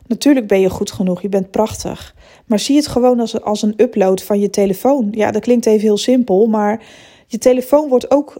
Natuurlijk 0.06 0.46
ben 0.46 0.60
je 0.60 0.70
goed 0.70 0.90
genoeg, 0.90 1.22
je 1.22 1.28
bent 1.28 1.50
prachtig. 1.50 2.14
Maar 2.46 2.58
zie 2.58 2.76
het 2.76 2.86
gewoon 2.86 3.20
als, 3.20 3.40
als 3.40 3.62
een 3.62 3.74
upload 3.76 4.22
van 4.22 4.40
je 4.40 4.50
telefoon. 4.50 5.08
Ja, 5.10 5.30
dat 5.30 5.42
klinkt 5.42 5.66
even 5.66 5.80
heel 5.80 5.98
simpel, 5.98 6.46
maar 6.46 6.82
je 7.28 7.38
telefoon 7.38 7.88
wordt 7.88 8.10
ook 8.10 8.36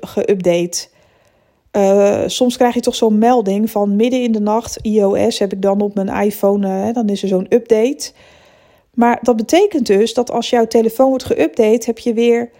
geüpdate. 0.00 0.88
Uh, 1.72 2.22
soms 2.26 2.56
krijg 2.56 2.74
je 2.74 2.80
toch 2.80 2.94
zo'n 2.94 3.18
melding 3.18 3.70
van 3.70 3.96
midden 3.96 4.22
in 4.22 4.32
de 4.32 4.40
nacht, 4.40 4.78
iOS 4.82 5.38
heb 5.38 5.52
ik 5.52 5.62
dan 5.62 5.80
op 5.80 5.94
mijn 5.94 6.08
iPhone, 6.08 6.86
uh, 6.86 6.94
dan 6.94 7.08
is 7.08 7.22
er 7.22 7.28
zo'n 7.28 7.46
update. 7.48 8.12
Maar 8.94 9.18
dat 9.22 9.36
betekent 9.36 9.86
dus 9.86 10.14
dat 10.14 10.30
als 10.30 10.50
jouw 10.50 10.66
telefoon 10.66 11.08
wordt 11.08 11.32
geüpdate, 11.32 11.86
heb 11.86 11.98
je 11.98 12.14
weer, 12.14 12.50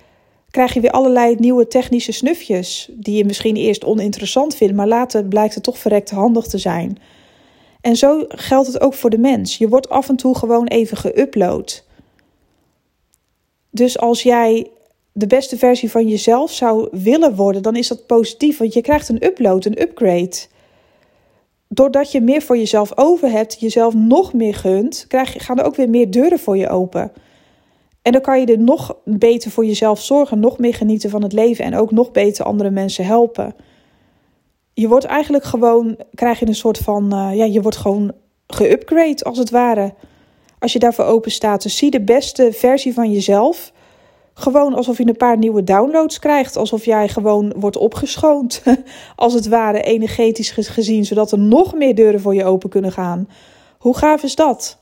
krijg 0.50 0.74
je 0.74 0.80
weer 0.80 0.90
allerlei 0.90 1.36
nieuwe 1.38 1.66
technische 1.66 2.12
snufjes. 2.12 2.90
Die 2.92 3.16
je 3.16 3.24
misschien 3.24 3.56
eerst 3.56 3.84
oninteressant 3.84 4.54
vindt, 4.54 4.74
maar 4.74 4.88
later 4.88 5.24
blijkt 5.24 5.54
het 5.54 5.62
toch 5.62 5.78
verrekt 5.78 6.10
handig 6.10 6.46
te 6.46 6.58
zijn. 6.58 6.98
En 7.80 7.96
zo 7.96 8.24
geldt 8.28 8.66
het 8.66 8.80
ook 8.80 8.94
voor 8.94 9.10
de 9.10 9.18
mens. 9.18 9.58
Je 9.58 9.68
wordt 9.68 9.88
af 9.88 10.08
en 10.08 10.16
toe 10.16 10.36
gewoon 10.36 10.66
even 10.66 10.96
geüpload. 10.96 11.84
Dus 13.70 13.98
als 13.98 14.22
jij 14.22 14.70
de 15.18 15.26
beste 15.26 15.58
versie 15.58 15.90
van 15.90 16.08
jezelf 16.08 16.52
zou 16.52 16.88
willen 16.90 17.34
worden, 17.34 17.62
dan 17.62 17.76
is 17.76 17.88
dat 17.88 18.06
positief. 18.06 18.58
Want 18.58 18.72
je 18.72 18.80
krijgt 18.80 19.08
een 19.08 19.24
upload, 19.24 19.64
een 19.64 19.80
upgrade. 19.80 20.36
Doordat 21.68 22.12
je 22.12 22.20
meer 22.20 22.42
voor 22.42 22.56
jezelf 22.56 22.98
over 22.98 23.30
hebt, 23.30 23.60
jezelf 23.60 23.94
nog 23.94 24.32
meer 24.32 24.54
gunt, 24.54 25.04
krijg 25.08 25.44
gaan 25.44 25.58
er 25.58 25.64
ook 25.64 25.76
weer 25.76 25.90
meer 25.90 26.10
deuren 26.10 26.38
voor 26.38 26.56
je 26.56 26.68
open. 26.68 27.12
En 28.02 28.12
dan 28.12 28.20
kan 28.20 28.40
je 28.40 28.46
er 28.46 28.58
nog 28.58 28.96
beter 29.04 29.50
voor 29.50 29.64
jezelf 29.64 30.02
zorgen, 30.02 30.40
nog 30.40 30.58
meer 30.58 30.74
genieten 30.74 31.10
van 31.10 31.22
het 31.22 31.32
leven 31.32 31.64
en 31.64 31.76
ook 31.76 31.90
nog 31.90 32.10
beter 32.10 32.44
andere 32.44 32.70
mensen 32.70 33.04
helpen. 33.04 33.54
Je 34.74 34.88
wordt 34.88 35.04
eigenlijk 35.04 35.44
gewoon, 35.44 35.98
krijg 36.14 36.38
je 36.38 36.46
een 36.46 36.54
soort 36.54 36.78
van, 36.78 37.14
uh, 37.14 37.36
ja, 37.36 37.44
je 37.44 37.62
wordt 37.62 37.76
gewoon 37.76 38.12
geupgrade 38.46 39.24
als 39.24 39.38
het 39.38 39.50
ware. 39.50 39.94
Als 40.58 40.72
je 40.72 40.78
daarvoor 40.78 41.04
open 41.04 41.30
staat. 41.30 41.62
Dus 41.62 41.76
zie 41.76 41.90
de 41.90 42.00
beste 42.00 42.52
versie 42.52 42.94
van 42.94 43.12
jezelf. 43.12 43.72
Gewoon 44.38 44.74
alsof 44.74 44.98
je 44.98 45.06
een 45.06 45.16
paar 45.16 45.38
nieuwe 45.38 45.64
downloads 45.64 46.18
krijgt. 46.18 46.56
Alsof 46.56 46.84
jij 46.84 47.08
gewoon 47.08 47.52
wordt 47.56 47.76
opgeschoond. 47.76 48.62
Als 49.16 49.32
het 49.32 49.48
ware 49.48 49.82
energetisch 49.82 50.50
gezien. 50.50 51.04
Zodat 51.04 51.32
er 51.32 51.38
nog 51.38 51.74
meer 51.74 51.94
deuren 51.94 52.20
voor 52.20 52.34
je 52.34 52.44
open 52.44 52.68
kunnen 52.68 52.92
gaan. 52.92 53.28
Hoe 53.78 53.96
gaaf 53.96 54.22
is 54.22 54.34
dat? 54.34 54.78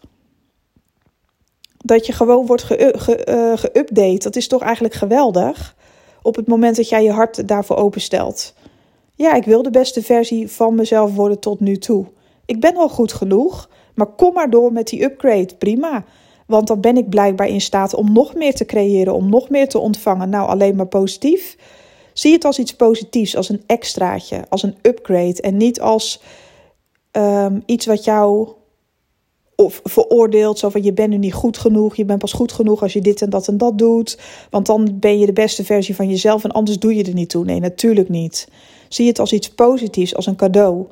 Dat 1.78 2.06
je 2.06 2.12
gewoon 2.12 2.46
wordt 2.46 2.76
eh, 2.76 3.52
geüpdate. 3.56 4.22
Dat 4.22 4.36
is 4.36 4.48
toch 4.48 4.62
eigenlijk 4.62 4.94
geweldig? 4.94 5.76
Op 6.22 6.36
het 6.36 6.46
moment 6.46 6.76
dat 6.76 6.88
jij 6.88 7.02
je 7.02 7.12
hart 7.12 7.48
daarvoor 7.48 7.76
openstelt. 7.76 8.54
Ja, 9.14 9.34
ik 9.34 9.44
wil 9.44 9.62
de 9.62 9.70
beste 9.70 10.02
versie 10.02 10.50
van 10.50 10.74
mezelf 10.74 11.14
worden 11.14 11.38
tot 11.38 11.60
nu 11.60 11.76
toe. 11.76 12.06
Ik 12.46 12.60
ben 12.60 12.76
al 12.76 12.88
goed 12.88 13.12
genoeg, 13.12 13.68
maar 13.94 14.06
kom 14.06 14.32
maar 14.32 14.50
door 14.50 14.72
met 14.72 14.86
die 14.86 15.02
upgrade. 15.02 15.54
Prima. 15.58 16.04
Want 16.46 16.66
dan 16.66 16.80
ben 16.80 16.96
ik 16.96 17.08
blijkbaar 17.08 17.48
in 17.48 17.60
staat 17.60 17.94
om 17.94 18.12
nog 18.12 18.34
meer 18.34 18.54
te 18.54 18.64
creëren, 18.64 19.14
om 19.14 19.28
nog 19.28 19.48
meer 19.48 19.68
te 19.68 19.78
ontvangen. 19.78 20.28
Nou, 20.28 20.48
alleen 20.48 20.76
maar 20.76 20.86
positief. 20.86 21.56
Zie 22.12 22.32
het 22.32 22.44
als 22.44 22.58
iets 22.58 22.74
positiefs, 22.76 23.36
als 23.36 23.48
een 23.48 23.62
extraatje, 23.66 24.44
als 24.48 24.62
een 24.62 24.76
upgrade. 24.82 25.40
En 25.40 25.56
niet 25.56 25.80
als 25.80 26.20
um, 27.12 27.62
iets 27.66 27.86
wat 27.86 28.04
jou 28.04 28.48
of 29.56 29.80
veroordeelt. 29.84 30.58
Zo 30.58 30.68
van 30.68 30.82
je 30.82 30.92
bent 30.92 31.10
nu 31.10 31.16
niet 31.16 31.34
goed 31.34 31.58
genoeg. 31.58 31.96
Je 31.96 32.04
bent 32.04 32.18
pas 32.18 32.32
goed 32.32 32.52
genoeg 32.52 32.82
als 32.82 32.92
je 32.92 33.00
dit 33.00 33.22
en 33.22 33.30
dat 33.30 33.48
en 33.48 33.58
dat 33.58 33.78
doet. 33.78 34.18
Want 34.50 34.66
dan 34.66 34.96
ben 35.00 35.18
je 35.18 35.26
de 35.26 35.32
beste 35.32 35.64
versie 35.64 35.94
van 35.94 36.08
jezelf 36.08 36.44
en 36.44 36.52
anders 36.52 36.78
doe 36.78 36.94
je 36.94 37.04
er 37.04 37.14
niet 37.14 37.28
toe. 37.28 37.44
Nee, 37.44 37.60
natuurlijk 37.60 38.08
niet. 38.08 38.48
Zie 38.88 39.06
het 39.06 39.18
als 39.18 39.32
iets 39.32 39.50
positiefs, 39.50 40.14
als 40.14 40.26
een 40.26 40.36
cadeau. 40.36 40.86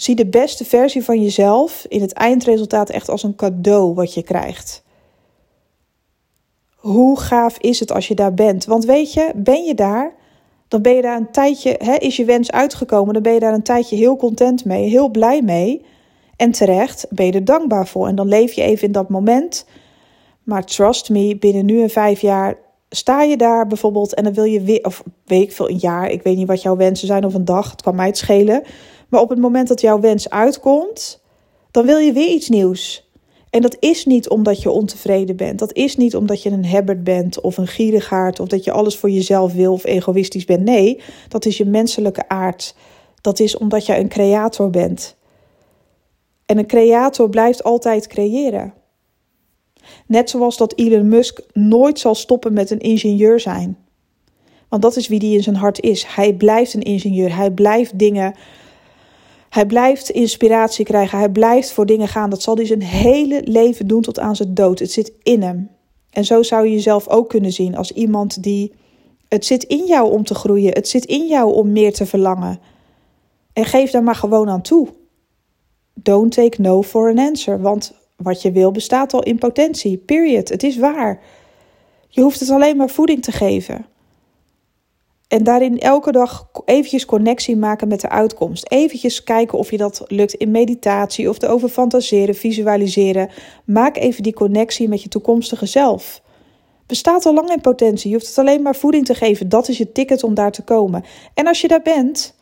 Zie 0.00 0.14
de 0.14 0.26
beste 0.26 0.64
versie 0.64 1.04
van 1.04 1.22
jezelf 1.22 1.86
in 1.88 2.00
het 2.00 2.12
eindresultaat 2.12 2.90
echt 2.90 3.08
als 3.08 3.22
een 3.22 3.34
cadeau 3.34 3.94
wat 3.94 4.14
je 4.14 4.22
krijgt. 4.22 4.82
Hoe 6.76 7.20
gaaf 7.20 7.58
is 7.58 7.80
het 7.80 7.92
als 7.92 8.08
je 8.08 8.14
daar 8.14 8.34
bent? 8.34 8.64
Want 8.64 8.84
weet 8.84 9.12
je, 9.12 9.32
ben 9.36 9.64
je 9.64 9.74
daar, 9.74 10.14
dan 10.68 10.82
ben 10.82 10.94
je 10.94 11.02
daar 11.02 11.16
een 11.16 11.30
tijdje, 11.30 11.74
hè, 11.78 11.94
is 11.94 12.16
je 12.16 12.24
wens 12.24 12.50
uitgekomen, 12.50 13.14
dan 13.14 13.22
ben 13.22 13.32
je 13.32 13.40
daar 13.40 13.54
een 13.54 13.62
tijdje 13.62 13.96
heel 13.96 14.16
content 14.16 14.64
mee, 14.64 14.88
heel 14.88 15.08
blij 15.08 15.42
mee. 15.42 15.84
En 16.36 16.50
terecht 16.50 17.06
ben 17.10 17.26
je 17.26 17.32
er 17.32 17.44
dankbaar 17.44 17.86
voor. 17.86 18.06
En 18.06 18.14
dan 18.14 18.28
leef 18.28 18.52
je 18.52 18.62
even 18.62 18.86
in 18.86 18.92
dat 18.92 19.08
moment. 19.08 19.66
Maar 20.42 20.64
trust 20.64 21.10
me, 21.10 21.36
binnen 21.36 21.64
nu 21.64 21.82
en 21.82 21.90
vijf 21.90 22.20
jaar 22.20 22.58
sta 22.88 23.22
je 23.22 23.36
daar 23.36 23.66
bijvoorbeeld 23.66 24.14
en 24.14 24.24
dan 24.24 24.34
wil 24.34 24.44
je 24.44 24.60
weer, 24.60 24.84
of 24.84 25.02
weet 25.24 25.42
ik 25.42 25.52
veel, 25.52 25.70
een 25.70 25.78
jaar, 25.78 26.10
ik 26.10 26.22
weet 26.22 26.36
niet 26.36 26.46
wat 26.46 26.62
jouw 26.62 26.76
wensen 26.76 27.06
zijn 27.06 27.24
of 27.24 27.34
een 27.34 27.44
dag, 27.44 27.70
het 27.70 27.82
kan 27.82 27.94
mij 27.94 28.06
het 28.06 28.18
schelen. 28.18 28.62
Maar 29.10 29.20
op 29.20 29.28
het 29.28 29.38
moment 29.38 29.68
dat 29.68 29.80
jouw 29.80 30.00
wens 30.00 30.30
uitkomt, 30.30 31.22
dan 31.70 31.86
wil 31.86 31.98
je 31.98 32.12
weer 32.12 32.28
iets 32.28 32.48
nieuws. 32.48 33.08
En 33.50 33.62
dat 33.62 33.76
is 33.80 34.04
niet 34.04 34.28
omdat 34.28 34.62
je 34.62 34.70
ontevreden 34.70 35.36
bent. 35.36 35.58
Dat 35.58 35.72
is 35.72 35.96
niet 35.96 36.16
omdat 36.16 36.42
je 36.42 36.50
een 36.50 36.64
hebbert 36.64 37.04
bent 37.04 37.40
of 37.40 37.56
een 37.56 37.66
gierigaard 37.66 38.40
of 38.40 38.48
dat 38.48 38.64
je 38.64 38.72
alles 38.72 38.96
voor 38.96 39.10
jezelf 39.10 39.52
wil 39.52 39.72
of 39.72 39.84
egoïstisch 39.84 40.44
bent. 40.44 40.64
Nee, 40.64 41.00
dat 41.28 41.44
is 41.44 41.56
je 41.56 41.64
menselijke 41.64 42.28
aard. 42.28 42.74
Dat 43.20 43.40
is 43.40 43.56
omdat 43.56 43.86
je 43.86 43.96
een 43.96 44.08
creator 44.08 44.70
bent. 44.70 45.16
En 46.46 46.58
een 46.58 46.66
creator 46.66 47.28
blijft 47.28 47.64
altijd 47.64 48.06
creëren. 48.06 48.74
Net 50.06 50.30
zoals 50.30 50.56
dat 50.56 50.72
Elon 50.76 51.08
Musk 51.08 51.40
nooit 51.52 51.98
zal 51.98 52.14
stoppen 52.14 52.52
met 52.52 52.70
een 52.70 52.80
ingenieur 52.80 53.40
zijn. 53.40 53.78
Want 54.68 54.82
dat 54.82 54.96
is 54.96 55.08
wie 55.08 55.18
die 55.18 55.36
in 55.36 55.42
zijn 55.42 55.56
hart 55.56 55.80
is. 55.80 56.04
Hij 56.06 56.34
blijft 56.34 56.74
een 56.74 56.82
ingenieur. 56.82 57.36
Hij 57.36 57.50
blijft 57.50 57.98
dingen. 57.98 58.34
Hij 59.50 59.66
blijft 59.66 60.10
inspiratie 60.10 60.84
krijgen. 60.84 61.18
Hij 61.18 61.28
blijft 61.28 61.72
voor 61.72 61.86
dingen 61.86 62.08
gaan. 62.08 62.30
Dat 62.30 62.42
zal 62.42 62.56
hij 62.56 62.66
zijn 62.66 62.82
hele 62.82 63.42
leven 63.44 63.86
doen 63.86 64.02
tot 64.02 64.18
aan 64.18 64.36
zijn 64.36 64.54
dood. 64.54 64.78
Het 64.78 64.92
zit 64.92 65.12
in 65.22 65.42
hem. 65.42 65.70
En 66.10 66.24
zo 66.24 66.42
zou 66.42 66.66
je 66.66 66.72
jezelf 66.72 67.08
ook 67.08 67.28
kunnen 67.28 67.52
zien 67.52 67.76
als 67.76 67.92
iemand 67.92 68.42
die. 68.42 68.72
Het 69.28 69.46
zit 69.46 69.62
in 69.62 69.84
jou 69.86 70.12
om 70.12 70.24
te 70.24 70.34
groeien. 70.34 70.72
Het 70.72 70.88
zit 70.88 71.04
in 71.04 71.26
jou 71.26 71.54
om 71.54 71.72
meer 71.72 71.92
te 71.92 72.06
verlangen. 72.06 72.60
En 73.52 73.64
geef 73.64 73.90
daar 73.90 74.02
maar 74.02 74.14
gewoon 74.14 74.48
aan 74.48 74.62
toe. 74.62 74.88
Don't 75.94 76.32
take 76.32 76.60
no 76.60 76.82
for 76.82 77.10
an 77.10 77.18
answer. 77.18 77.60
Want 77.60 77.92
wat 78.16 78.42
je 78.42 78.52
wil 78.52 78.70
bestaat 78.70 79.12
al 79.12 79.22
in 79.22 79.38
potentie. 79.38 79.96
Period. 79.96 80.48
Het 80.48 80.62
is 80.62 80.76
waar. 80.76 81.20
Je 82.08 82.20
hoeft 82.20 82.40
het 82.40 82.50
alleen 82.50 82.76
maar 82.76 82.90
voeding 82.90 83.22
te 83.22 83.32
geven. 83.32 83.86
En 85.30 85.44
daarin 85.44 85.78
elke 85.78 86.12
dag 86.12 86.50
eventjes 86.64 87.04
connectie 87.04 87.56
maken 87.56 87.88
met 87.88 88.00
de 88.00 88.08
uitkomst. 88.08 88.70
Eventjes 88.70 89.24
kijken 89.24 89.58
of 89.58 89.70
je 89.70 89.76
dat 89.76 90.04
lukt 90.06 90.34
in 90.34 90.50
meditatie 90.50 91.28
of 91.28 91.42
erover 91.42 91.68
fantaseren, 91.68 92.34
visualiseren. 92.34 93.30
Maak 93.64 93.96
even 93.96 94.22
die 94.22 94.32
connectie 94.32 94.88
met 94.88 95.02
je 95.02 95.08
toekomstige 95.08 95.66
zelf. 95.66 96.22
Bestaat 96.86 97.26
al 97.26 97.34
lang 97.34 97.50
in 97.50 97.60
potentie. 97.60 98.10
Je 98.10 98.16
hoeft 98.16 98.28
het 98.28 98.38
alleen 98.38 98.62
maar 98.62 98.76
voeding 98.76 99.06
te 99.06 99.14
geven. 99.14 99.48
Dat 99.48 99.68
is 99.68 99.78
je 99.78 99.92
ticket 99.92 100.22
om 100.22 100.34
daar 100.34 100.52
te 100.52 100.62
komen. 100.62 101.04
En 101.34 101.46
als 101.46 101.60
je 101.60 101.68
daar 101.68 101.82
bent, 101.82 102.34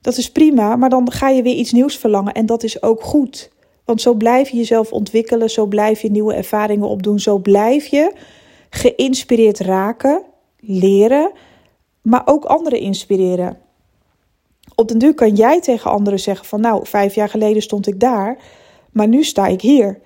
dat 0.00 0.16
is 0.16 0.30
prima, 0.30 0.76
maar 0.76 0.90
dan 0.90 1.12
ga 1.12 1.28
je 1.28 1.42
weer 1.42 1.56
iets 1.56 1.72
nieuws 1.72 1.96
verlangen 1.96 2.32
en 2.32 2.46
dat 2.46 2.62
is 2.62 2.82
ook 2.82 3.02
goed. 3.02 3.50
Want 3.84 4.00
zo 4.00 4.14
blijf 4.14 4.48
je 4.48 4.56
jezelf 4.56 4.92
ontwikkelen, 4.92 5.50
zo 5.50 5.66
blijf 5.66 6.00
je 6.00 6.10
nieuwe 6.10 6.34
ervaringen 6.34 6.88
opdoen, 6.88 7.20
zo 7.20 7.38
blijf 7.38 7.86
je 7.86 8.12
geïnspireerd 8.70 9.60
raken, 9.60 10.22
leren, 10.60 11.30
maar 12.04 12.22
ook 12.24 12.44
anderen 12.44 12.78
inspireren. 12.78 13.58
Op 14.74 14.88
den 14.88 14.98
duur 14.98 15.14
kan 15.14 15.34
jij 15.34 15.60
tegen 15.60 15.90
anderen 15.90 16.20
zeggen 16.20 16.46
van 16.46 16.60
nou, 16.60 16.86
vijf 16.86 17.14
jaar 17.14 17.28
geleden 17.28 17.62
stond 17.62 17.86
ik 17.86 18.00
daar, 18.00 18.38
maar 18.92 19.08
nu 19.08 19.24
sta 19.24 19.46
ik 19.46 19.60
hier. 19.60 20.00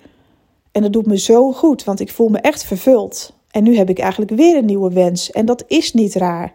En 0.71 0.81
dat 0.81 0.93
doet 0.93 1.05
me 1.05 1.17
zo 1.17 1.51
goed, 1.51 1.83
want 1.83 1.99
ik 1.99 2.11
voel 2.11 2.29
me 2.29 2.39
echt 2.39 2.63
vervuld. 2.63 3.33
En 3.51 3.63
nu 3.63 3.77
heb 3.77 3.89
ik 3.89 3.99
eigenlijk 3.99 4.31
weer 4.31 4.57
een 4.57 4.65
nieuwe 4.65 4.93
wens 4.93 5.31
en 5.31 5.45
dat 5.45 5.63
is 5.67 5.93
niet 5.93 6.15
raar. 6.15 6.53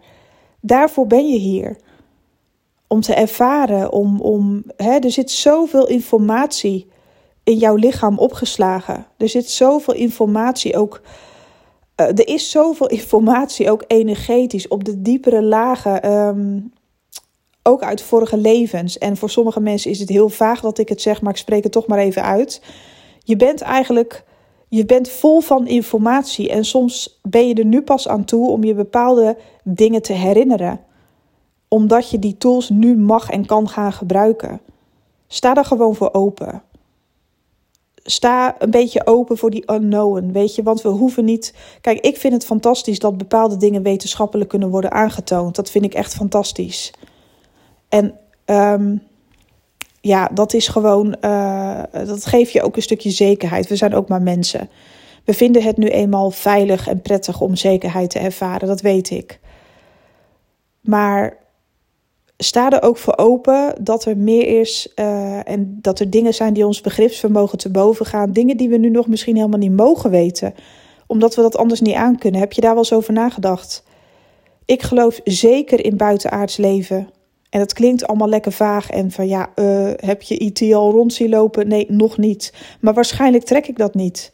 Daarvoor 0.61 1.07
ben 1.07 1.27
je 1.27 1.37
hier. 1.37 1.77
Om 2.87 3.01
te 3.01 3.13
ervaren, 3.13 3.91
om, 3.91 4.21
om, 4.21 4.63
hè, 4.77 4.97
er 4.97 5.11
zit 5.11 5.31
zoveel 5.31 5.87
informatie 5.87 6.87
in 7.43 7.57
jouw 7.57 7.75
lichaam 7.75 8.17
opgeslagen. 8.17 9.07
Er 9.17 9.29
zit 9.29 9.49
zoveel 9.49 9.93
informatie 9.93 10.77
ook. 10.77 11.01
Uh, 12.01 12.07
er 12.07 12.27
is 12.27 12.51
zoveel 12.51 12.87
informatie 12.87 13.71
ook 13.71 13.83
energetisch 13.87 14.67
op 14.67 14.83
de 14.83 15.01
diepere 15.01 15.43
lagen. 15.43 16.11
Um, 16.11 16.73
ook 17.63 17.83
uit 17.83 18.01
vorige 18.01 18.37
levens. 18.37 18.97
En 18.97 19.17
voor 19.17 19.29
sommige 19.29 19.59
mensen 19.59 19.91
is 19.91 19.99
het 19.99 20.09
heel 20.09 20.29
vaag 20.29 20.61
dat 20.61 20.77
ik 20.77 20.89
het 20.89 21.01
zeg, 21.01 21.21
maar 21.21 21.31
ik 21.31 21.37
spreek 21.37 21.63
het 21.63 21.71
toch 21.71 21.87
maar 21.87 21.97
even 21.97 22.23
uit. 22.23 22.61
Je 23.23 23.35
bent 23.35 23.61
eigenlijk. 23.61 24.23
Je 24.67 24.85
bent 24.85 25.09
vol 25.09 25.41
van 25.41 25.67
informatie 25.67 26.49
en 26.49 26.65
soms 26.65 27.19
ben 27.21 27.47
je 27.47 27.53
er 27.53 27.65
nu 27.65 27.81
pas 27.81 28.07
aan 28.07 28.25
toe 28.25 28.49
om 28.49 28.63
je 28.63 28.73
bepaalde 28.73 29.37
dingen 29.63 30.01
te 30.01 30.13
herinneren. 30.13 30.79
Omdat 31.67 32.09
je 32.09 32.19
die 32.19 32.37
tools 32.37 32.69
nu 32.69 32.97
mag 32.97 33.29
en 33.29 33.45
kan 33.45 33.69
gaan 33.69 33.93
gebruiken. 33.93 34.61
Sta 35.27 35.53
daar 35.53 35.65
gewoon 35.65 35.95
voor 35.95 36.13
open 36.13 36.61
sta 38.07 38.55
een 38.59 38.71
beetje 38.71 39.07
open 39.07 39.37
voor 39.37 39.49
die 39.49 39.71
unknown, 39.71 40.31
weet 40.31 40.55
je. 40.55 40.63
Want 40.63 40.81
we 40.81 40.89
hoeven 40.89 41.25
niet... 41.25 41.53
Kijk, 41.81 41.99
ik 41.99 42.17
vind 42.17 42.33
het 42.33 42.45
fantastisch 42.45 42.99
dat 42.99 43.17
bepaalde 43.17 43.57
dingen 43.57 43.83
wetenschappelijk 43.83 44.49
kunnen 44.49 44.69
worden 44.69 44.91
aangetoond. 44.91 45.55
Dat 45.55 45.71
vind 45.71 45.85
ik 45.85 45.93
echt 45.93 46.15
fantastisch. 46.15 46.93
En 47.89 48.19
um, 48.45 49.03
ja, 50.01 50.29
dat 50.33 50.53
is 50.53 50.67
gewoon... 50.67 51.15
Uh, 51.21 51.83
dat 51.91 52.25
geeft 52.25 52.51
je 52.51 52.61
ook 52.61 52.75
een 52.75 52.81
stukje 52.81 53.11
zekerheid. 53.11 53.67
We 53.67 53.75
zijn 53.75 53.95
ook 53.95 54.07
maar 54.07 54.21
mensen. 54.21 54.69
We 55.23 55.33
vinden 55.33 55.63
het 55.63 55.77
nu 55.77 55.87
eenmaal 55.87 56.31
veilig 56.31 56.87
en 56.87 57.01
prettig 57.01 57.41
om 57.41 57.55
zekerheid 57.55 58.09
te 58.09 58.19
ervaren. 58.19 58.67
Dat 58.67 58.81
weet 58.81 59.09
ik. 59.09 59.39
Maar 60.81 61.37
sta 62.37 62.71
er 62.71 62.81
ook 62.81 62.97
voor 62.97 63.17
open 63.17 63.73
dat 63.81 64.05
er 64.05 64.17
meer 64.17 64.59
is 64.59 64.91
uh, 64.95 65.49
en 65.49 65.77
dat 65.81 65.99
er 65.99 66.09
dingen 66.09 66.33
zijn 66.33 66.53
die 66.53 66.65
ons 66.65 66.81
begripsvermogen 66.81 67.57
te 67.57 67.71
boven 67.71 68.05
gaan. 68.05 68.31
Dingen 68.31 68.57
die 68.57 68.69
we 68.69 68.77
nu 68.77 68.89
nog 68.89 69.07
misschien 69.07 69.35
helemaal 69.35 69.59
niet 69.59 69.75
mogen 69.75 70.09
weten, 70.09 70.53
omdat 71.07 71.35
we 71.35 71.41
dat 71.41 71.57
anders 71.57 71.81
niet 71.81 71.95
aankunnen. 71.95 72.39
Heb 72.39 72.53
je 72.53 72.61
daar 72.61 72.73
wel 72.73 72.79
eens 72.79 72.93
over 72.93 73.13
nagedacht? 73.13 73.83
Ik 74.65 74.81
geloof 74.81 75.19
zeker 75.23 75.85
in 75.85 75.97
buitenaards 75.97 76.57
leven. 76.57 77.09
En 77.49 77.59
dat 77.59 77.73
klinkt 77.73 78.07
allemaal 78.07 78.29
lekker 78.29 78.51
vaag 78.51 78.89
en 78.89 79.11
van 79.11 79.27
ja, 79.27 79.49
uh, 79.55 79.89
heb 79.95 80.21
je 80.21 80.37
IT 80.37 80.73
al 80.73 80.91
rond 80.91 81.13
zien 81.13 81.29
lopen? 81.29 81.67
Nee, 81.67 81.85
nog 81.89 82.17
niet. 82.17 82.53
Maar 82.81 82.93
waarschijnlijk 82.93 83.43
trek 83.43 83.67
ik 83.67 83.77
dat 83.77 83.95
niet 83.95 84.31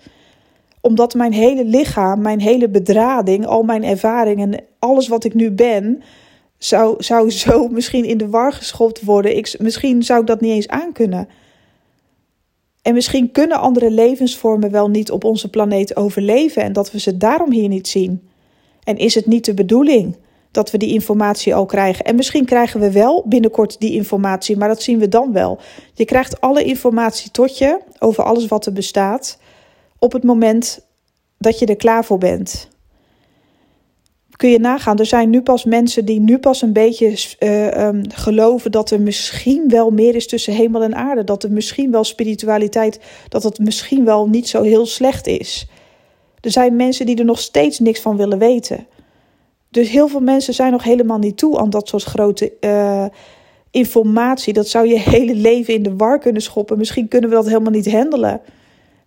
omdat 0.81 1.13
mijn 1.13 1.33
hele 1.33 1.65
lichaam, 1.65 2.21
mijn 2.21 2.39
hele 2.39 2.69
bedrading, 2.69 3.45
al 3.45 3.63
mijn 3.63 3.83
ervaringen, 3.83 4.63
alles 4.79 5.07
wat 5.07 5.23
ik 5.23 5.33
nu 5.33 5.51
ben, 5.51 6.03
zou, 6.63 7.03
zou 7.03 7.31
zo 7.45 7.67
misschien 7.67 8.05
in 8.05 8.17
de 8.17 8.29
war 8.29 8.53
geschopt 8.53 9.01
worden. 9.01 9.37
Ik, 9.37 9.55
misschien 9.59 10.03
zou 10.03 10.21
ik 10.21 10.27
dat 10.27 10.41
niet 10.41 10.51
eens 10.51 10.67
aankunnen. 10.67 11.27
En 12.81 12.93
misschien 12.93 13.31
kunnen 13.31 13.59
andere 13.59 13.91
levensvormen 13.91 14.71
wel 14.71 14.89
niet 14.89 15.11
op 15.11 15.23
onze 15.23 15.49
planeet 15.49 15.95
overleven 15.95 16.63
en 16.63 16.73
dat 16.73 16.91
we 16.91 16.99
ze 16.99 17.17
daarom 17.17 17.51
hier 17.51 17.67
niet 17.67 17.87
zien. 17.87 18.29
En 18.83 18.97
is 18.97 19.15
het 19.15 19.25
niet 19.25 19.45
de 19.45 19.53
bedoeling 19.53 20.17
dat 20.51 20.71
we 20.71 20.77
die 20.77 20.93
informatie 20.93 21.55
al 21.55 21.65
krijgen. 21.65 22.05
En 22.05 22.15
misschien 22.15 22.45
krijgen 22.45 22.79
we 22.79 22.91
wel 22.91 23.25
binnenkort 23.27 23.79
die 23.79 23.93
informatie, 23.93 24.57
maar 24.57 24.67
dat 24.67 24.81
zien 24.81 24.99
we 24.99 25.07
dan 25.07 25.33
wel. 25.33 25.59
Je 25.93 26.05
krijgt 26.05 26.41
alle 26.41 26.63
informatie 26.63 27.31
tot 27.31 27.57
je 27.57 27.79
over 27.99 28.23
alles 28.23 28.47
wat 28.47 28.65
er 28.65 28.73
bestaat 28.73 29.37
op 29.99 30.11
het 30.11 30.23
moment 30.23 30.85
dat 31.37 31.59
je 31.59 31.65
er 31.65 31.75
klaar 31.75 32.05
voor 32.05 32.17
bent. 32.17 32.70
Kun 34.41 34.49
je 34.49 34.59
nagaan, 34.59 34.99
er 34.99 35.05
zijn 35.05 35.29
nu 35.29 35.41
pas 35.41 35.65
mensen 35.65 36.05
die 36.05 36.19
nu 36.19 36.37
pas 36.37 36.61
een 36.61 36.73
beetje 36.73 37.35
uh, 37.39 37.87
um, 37.87 38.01
geloven 38.13 38.71
dat 38.71 38.91
er 38.91 39.01
misschien 39.01 39.69
wel 39.69 39.91
meer 39.91 40.15
is 40.15 40.27
tussen 40.27 40.53
hemel 40.53 40.83
en 40.83 40.95
aarde. 40.95 41.23
Dat 41.23 41.43
er 41.43 41.51
misschien 41.51 41.91
wel 41.91 42.03
spiritualiteit, 42.03 42.99
dat 43.27 43.43
het 43.43 43.59
misschien 43.59 44.05
wel 44.05 44.29
niet 44.29 44.47
zo 44.47 44.61
heel 44.61 44.85
slecht 44.85 45.27
is. 45.27 45.67
Er 46.39 46.51
zijn 46.51 46.75
mensen 46.75 47.05
die 47.05 47.17
er 47.17 47.25
nog 47.25 47.39
steeds 47.39 47.79
niks 47.79 47.99
van 47.99 48.17
willen 48.17 48.37
weten. 48.37 48.87
Dus 49.69 49.89
heel 49.89 50.07
veel 50.07 50.19
mensen 50.19 50.53
zijn 50.53 50.71
nog 50.71 50.83
helemaal 50.83 51.19
niet 51.19 51.37
toe 51.37 51.59
aan 51.59 51.69
dat 51.69 51.87
soort 51.87 52.03
grote 52.03 52.53
uh, 52.61 53.05
informatie. 53.71 54.53
Dat 54.53 54.67
zou 54.67 54.87
je 54.87 54.99
hele 55.15 55.35
leven 55.35 55.73
in 55.73 55.83
de 55.83 55.95
war 55.95 56.19
kunnen 56.19 56.41
schoppen. 56.41 56.77
Misschien 56.77 57.07
kunnen 57.07 57.29
we 57.29 57.35
dat 57.35 57.47
helemaal 57.47 57.71
niet 57.71 57.91
handelen. 57.91 58.41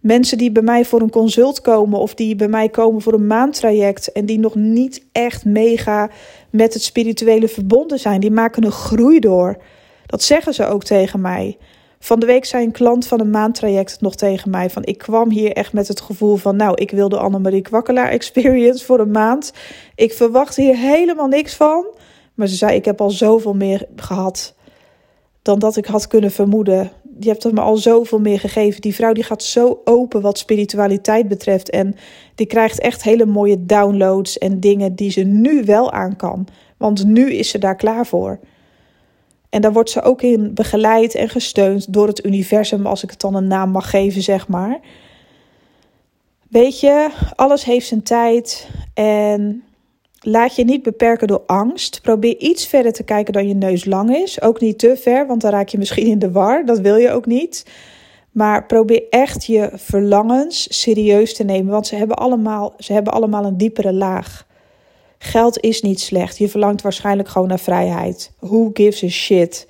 Mensen 0.05 0.39
die 0.39 0.53
bij 0.53 0.63
mij 0.63 0.85
voor 0.85 1.01
een 1.01 1.11
consult 1.11 1.61
komen 1.61 1.99
of 1.99 2.15
die 2.15 2.37
bij 2.37 2.49
mij 2.49 2.69
komen 2.69 3.03
voor 3.03 3.13
een 3.13 3.27
maandtraject 3.27 4.13
en 4.13 4.27
die 4.27 4.39
nog 4.39 4.55
niet 4.55 5.05
echt 5.13 5.45
mega 5.45 6.11
met 6.51 6.75
het 6.75 6.83
spirituele 6.83 7.49
verbonden 7.49 7.99
zijn, 7.99 8.21
die 8.21 8.31
maken 8.31 8.65
een 8.65 8.73
groei 8.73 9.21
door. 9.21 9.57
Dat 10.07 10.23
zeggen 10.23 10.55
ze 10.55 10.67
ook 10.67 10.85
tegen 10.85 11.21
mij. 11.21 11.57
Van 11.99 12.21
de 12.21 12.27
week 12.27 12.45
zei 12.45 12.65
een 12.65 12.73
klant 12.73 13.07
van 13.07 13.21
een 13.21 13.31
maandtraject 13.31 14.01
nog 14.01 14.15
tegen 14.15 14.51
mij: 14.51 14.71
van 14.71 14.85
ik 14.85 14.99
kwam 14.99 15.31
hier 15.31 15.53
echt 15.53 15.73
met 15.73 15.89
het 15.89 16.01
gevoel 16.01 16.37
van, 16.37 16.57
nou, 16.57 16.75
ik 16.75 16.91
wil 16.91 17.09
de 17.09 17.19
Annemarie 17.19 17.63
Kwakkelaar 17.63 18.09
Experience 18.09 18.85
voor 18.85 19.01
een 19.01 19.11
maand. 19.11 19.53
Ik 19.95 20.13
verwacht 20.13 20.57
hier 20.57 20.77
helemaal 20.77 21.29
niks 21.29 21.55
van. 21.55 21.87
Maar 22.35 22.47
ze 22.47 22.57
zei: 22.57 22.77
ik 22.77 22.85
heb 22.85 23.01
al 23.01 23.11
zoveel 23.11 23.55
meer 23.55 23.87
gehad 23.97 24.55
dan 25.43 25.59
dat 25.59 25.77
ik 25.77 25.87
had 25.87 26.07
kunnen 26.07 26.31
vermoeden. 26.31 26.91
Je 27.19 27.29
hebt 27.29 27.53
me 27.53 27.61
al 27.61 27.77
zoveel 27.77 28.21
meer 28.21 28.41
gegeven. 28.41 28.81
Die 28.81 28.95
vrouw 28.95 29.13
die 29.13 29.25
gaat 29.25 29.43
zo 29.43 29.81
open 29.85 30.21
wat 30.21 30.39
spiritualiteit 30.39 31.29
betreft. 31.29 31.71
En 31.71 31.97
die 32.35 32.47
krijgt 32.47 32.81
echt 32.81 33.03
hele 33.03 33.27
mooie 33.27 33.67
downloads 33.67 34.39
en 34.39 34.61
dingen 34.61 34.95
die 34.95 35.11
ze 35.11 35.21
nu 35.21 35.65
wel 35.65 35.93
aan 35.93 36.17
kan. 36.17 36.47
Want 36.77 37.05
nu 37.05 37.33
is 37.33 37.49
ze 37.49 37.59
daar 37.59 37.77
klaar 37.77 38.07
voor. 38.07 38.39
En 39.51 39.61
daar 39.61 39.73
wordt 39.73 39.91
ze 39.91 40.03
ook 40.03 40.23
in 40.23 40.55
begeleid 40.55 41.15
en 41.15 41.29
gesteund 41.29 41.93
door 41.93 42.07
het 42.07 42.25
universum, 42.25 42.87
als 42.87 43.03
ik 43.03 43.11
het 43.11 43.21
dan 43.21 43.35
een 43.35 43.47
naam 43.47 43.71
mag 43.71 43.91
geven, 43.91 44.23
zeg 44.23 44.49
maar. 44.49 44.81
Weet 46.49 46.81
je, 46.81 47.11
alles 47.35 47.65
heeft 47.65 47.87
zijn 47.87 48.03
tijd 48.03 48.69
en 48.95 49.63
laat 50.27 50.57
je 50.57 50.65
niet 50.65 50.83
beperken 50.83 51.27
door 51.27 51.43
angst. 51.47 52.01
Probeer 52.03 52.37
iets 52.37 52.67
verder 52.67 52.93
te 52.93 53.03
kijken 53.03 53.33
dan 53.33 53.49
je 53.49 53.55
neus 53.55 53.85
lang 53.85 54.17
is. 54.17 54.41
Ook 54.41 54.61
niet 54.61 54.79
te 54.79 54.97
ver, 54.97 55.27
want 55.27 55.41
dan 55.41 55.51
raak 55.51 55.69
je 55.69 55.79
misschien 55.79 56.07
in 56.07 56.19
de 56.19 56.31
war. 56.31 56.65
Dat 56.65 56.79
wil 56.79 56.97
je 56.97 57.11
ook 57.11 57.27
niet. 57.27 57.67
Maar 58.31 58.67
probeer 58.67 59.03
echt 59.11 59.45
je 59.45 59.71
verlangens 59.75 60.83
serieus 60.83 61.35
te 61.35 61.45
nemen, 61.45 61.73
want 61.73 61.87
ze 61.87 61.97
hebben 61.97 62.17
allemaal, 62.17 62.75
ze 62.79 62.93
hebben 62.93 63.13
allemaal 63.13 63.45
een 63.45 63.57
diepere 63.57 63.93
laag. 63.93 64.47
Geld 65.19 65.61
is 65.61 65.83
niet 65.83 66.01
slecht. 66.01 66.39
Je 66.39 66.49
verlangt 66.49 66.83
waarschijnlijk 66.83 67.29
gewoon 67.29 67.49
naar 67.49 67.59
vrijheid. 67.59 68.33
Who 68.39 68.71
gives 68.73 69.05
a 69.05 69.09
shit? 69.09 69.69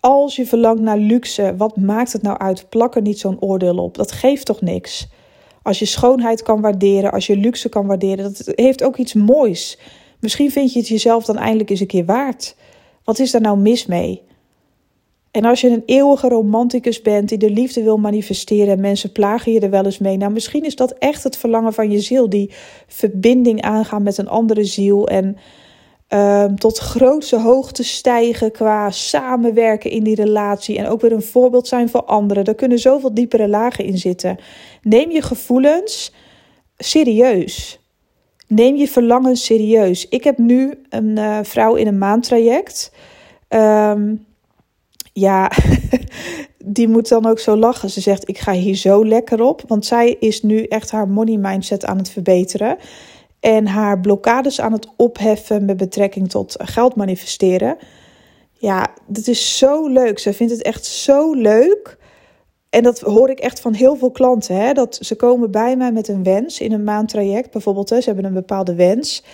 Als 0.00 0.36
je 0.36 0.46
verlangt 0.46 0.82
naar 0.82 0.98
luxe, 0.98 1.54
wat 1.56 1.76
maakt 1.76 2.12
het 2.12 2.22
nou 2.22 2.38
uit? 2.38 2.68
Plak 2.68 2.94
er 2.94 3.02
niet 3.02 3.18
zo'n 3.18 3.40
oordeel 3.40 3.76
op. 3.76 3.96
Dat 3.96 4.12
geeft 4.12 4.46
toch 4.46 4.60
niks? 4.60 5.08
Als 5.64 5.78
je 5.78 5.84
schoonheid 5.84 6.42
kan 6.42 6.60
waarderen, 6.60 7.12
als 7.12 7.26
je 7.26 7.36
luxe 7.36 7.68
kan 7.68 7.86
waarderen, 7.86 8.24
dat 8.24 8.52
heeft 8.54 8.82
ook 8.82 8.96
iets 8.96 9.14
moois. 9.14 9.78
Misschien 10.20 10.50
vind 10.50 10.72
je 10.72 10.78
het 10.78 10.88
jezelf 10.88 11.24
dan 11.24 11.36
eindelijk 11.36 11.70
eens 11.70 11.80
een 11.80 11.86
keer 11.86 12.04
waard. 12.04 12.56
Wat 13.04 13.18
is 13.18 13.30
daar 13.30 13.40
nou 13.40 13.58
mis 13.58 13.86
mee? 13.86 14.22
En 15.30 15.44
als 15.44 15.60
je 15.60 15.68
een 15.68 15.82
eeuwige 15.86 16.28
romanticus 16.28 17.02
bent 17.02 17.28
die 17.28 17.38
de 17.38 17.50
liefde 17.50 17.82
wil 17.82 17.98
manifesteren 17.98 18.72
en 18.72 18.80
mensen 18.80 19.12
plagen 19.12 19.52
je 19.52 19.60
er 19.60 19.70
wel 19.70 19.84
eens 19.84 19.98
mee, 19.98 20.16
nou 20.16 20.32
misschien 20.32 20.64
is 20.64 20.76
dat 20.76 20.92
echt 20.92 21.22
het 21.22 21.36
verlangen 21.36 21.72
van 21.72 21.90
je 21.90 22.00
ziel, 22.00 22.28
die 22.28 22.50
verbinding 22.86 23.62
aangaan 23.62 24.02
met 24.02 24.18
een 24.18 24.28
andere 24.28 24.64
ziel 24.64 25.08
en 25.08 25.36
uh, 26.08 26.44
tot 26.44 26.78
grootste 26.78 27.40
hoogte 27.40 27.84
stijgen 27.84 28.52
qua 28.52 28.90
samenwerken 28.90 29.90
in 29.90 30.04
die 30.04 30.14
relatie 30.14 30.78
en 30.78 30.86
ook 30.86 31.00
weer 31.00 31.12
een 31.12 31.22
voorbeeld 31.22 31.68
zijn 31.68 31.88
voor 31.88 32.04
anderen. 32.04 32.44
Daar 32.44 32.54
kunnen 32.54 32.78
zoveel 32.78 33.14
diepere 33.14 33.48
lagen 33.48 33.84
in 33.84 33.98
zitten. 33.98 34.38
Neem 34.82 35.10
je 35.10 35.22
gevoelens 35.22 36.12
serieus. 36.76 37.80
Neem 38.46 38.76
je 38.76 38.88
verlangens 38.88 39.44
serieus. 39.44 40.08
Ik 40.08 40.24
heb 40.24 40.38
nu 40.38 40.74
een 40.88 41.18
uh, 41.18 41.38
vrouw 41.42 41.74
in 41.74 41.86
een 41.86 41.98
maandtraject. 41.98 42.92
Um, 43.48 44.26
ja, 45.12 45.50
die 46.64 46.88
moet 46.88 47.08
dan 47.08 47.26
ook 47.26 47.38
zo 47.38 47.56
lachen. 47.56 47.90
Ze 47.90 48.00
zegt: 48.00 48.28
Ik 48.28 48.38
ga 48.38 48.52
hier 48.52 48.74
zo 48.74 49.06
lekker 49.06 49.42
op. 49.42 49.62
Want 49.66 49.86
zij 49.86 50.16
is 50.20 50.42
nu 50.42 50.62
echt 50.62 50.90
haar 50.90 51.08
money 51.08 51.36
mindset 51.36 51.84
aan 51.84 51.98
het 51.98 52.10
verbeteren. 52.10 52.76
En 53.44 53.66
haar 53.66 54.00
blokkades 54.00 54.60
aan 54.60 54.72
het 54.72 54.88
opheffen 54.96 55.64
met 55.64 55.76
betrekking 55.76 56.30
tot 56.30 56.56
geld 56.58 56.96
manifesteren. 56.96 57.76
Ja, 58.52 58.88
dat 59.06 59.26
is 59.26 59.58
zo 59.58 59.88
leuk. 59.88 60.18
Ze 60.18 60.32
vindt 60.32 60.52
het 60.52 60.62
echt 60.62 60.84
zo 60.84 61.32
leuk. 61.32 61.98
En 62.70 62.82
dat 62.82 63.00
hoor 63.00 63.30
ik 63.30 63.38
echt 63.38 63.60
van 63.60 63.72
heel 63.72 63.96
veel 63.96 64.10
klanten. 64.10 64.56
Hè? 64.56 64.72
Dat 64.72 64.98
ze 65.00 65.16
komen 65.16 65.50
bij 65.50 65.76
mij 65.76 65.92
met 65.92 66.08
een 66.08 66.22
wens 66.22 66.60
in 66.60 66.72
een 66.72 66.84
maandtraject. 66.84 67.50
Bijvoorbeeld, 67.50 67.88
ze 67.88 68.02
hebben 68.04 68.24
een 68.24 68.34
bepaalde 68.34 68.74
wens. 68.74 69.24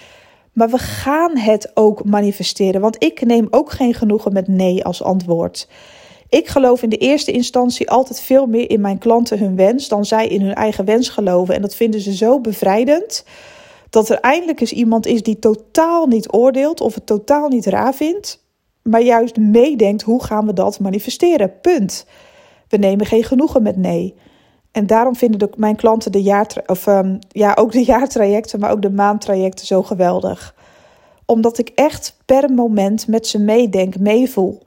Maar 0.52 0.68
we 0.68 0.78
gaan 0.78 1.36
het 1.36 1.70
ook 1.74 2.04
manifesteren. 2.04 2.80
Want 2.80 3.04
ik 3.04 3.24
neem 3.24 3.46
ook 3.50 3.70
geen 3.70 3.94
genoegen 3.94 4.32
met 4.32 4.48
nee 4.48 4.84
als 4.84 5.02
antwoord. 5.02 5.68
Ik 6.28 6.48
geloof 6.48 6.82
in 6.82 6.88
de 6.90 6.96
eerste 6.96 7.32
instantie 7.32 7.90
altijd 7.90 8.20
veel 8.20 8.46
meer 8.46 8.70
in 8.70 8.80
mijn 8.80 8.98
klanten 8.98 9.38
hun 9.38 9.56
wens 9.56 9.88
dan 9.88 10.04
zij 10.04 10.26
in 10.26 10.40
hun 10.40 10.54
eigen 10.54 10.84
wens 10.84 11.08
geloven. 11.08 11.54
En 11.54 11.62
dat 11.62 11.74
vinden 11.74 12.00
ze 12.00 12.14
zo 12.14 12.40
bevrijdend. 12.40 13.24
Dat 13.90 14.08
er 14.08 14.20
eindelijk 14.20 14.60
eens 14.60 14.72
iemand 14.72 15.06
is 15.06 15.22
die 15.22 15.38
totaal 15.38 16.06
niet 16.06 16.32
oordeelt 16.32 16.80
of 16.80 16.94
het 16.94 17.06
totaal 17.06 17.48
niet 17.48 17.66
raar 17.66 17.94
vindt. 17.94 18.44
Maar 18.82 19.02
juist 19.02 19.36
meedenkt 19.36 20.02
hoe 20.02 20.24
gaan 20.24 20.46
we 20.46 20.52
dat 20.52 20.80
manifesteren. 20.80 21.60
Punt. 21.60 22.06
We 22.68 22.76
nemen 22.76 23.06
geen 23.06 23.24
genoegen 23.24 23.62
met 23.62 23.76
nee. 23.76 24.14
En 24.72 24.86
daarom 24.86 25.16
vinden 25.16 25.38
de, 25.38 25.50
mijn 25.56 25.76
klanten 25.76 26.12
de 26.12 26.22
jaar, 26.22 26.62
of, 26.66 26.86
um, 26.86 27.18
ja, 27.28 27.54
ook 27.58 27.72
de 27.72 27.84
jaartrajecten, 27.92 28.60
maar 28.60 28.70
ook 28.70 28.82
de 28.82 28.90
maandtrajecten 28.90 29.66
zo 29.66 29.82
geweldig. 29.82 30.54
Omdat 31.26 31.58
ik 31.58 31.72
echt 31.74 32.16
per 32.24 32.50
moment 32.50 33.06
met 33.06 33.26
ze 33.26 33.38
meedenk, 33.38 33.98
meevoel. 33.98 34.62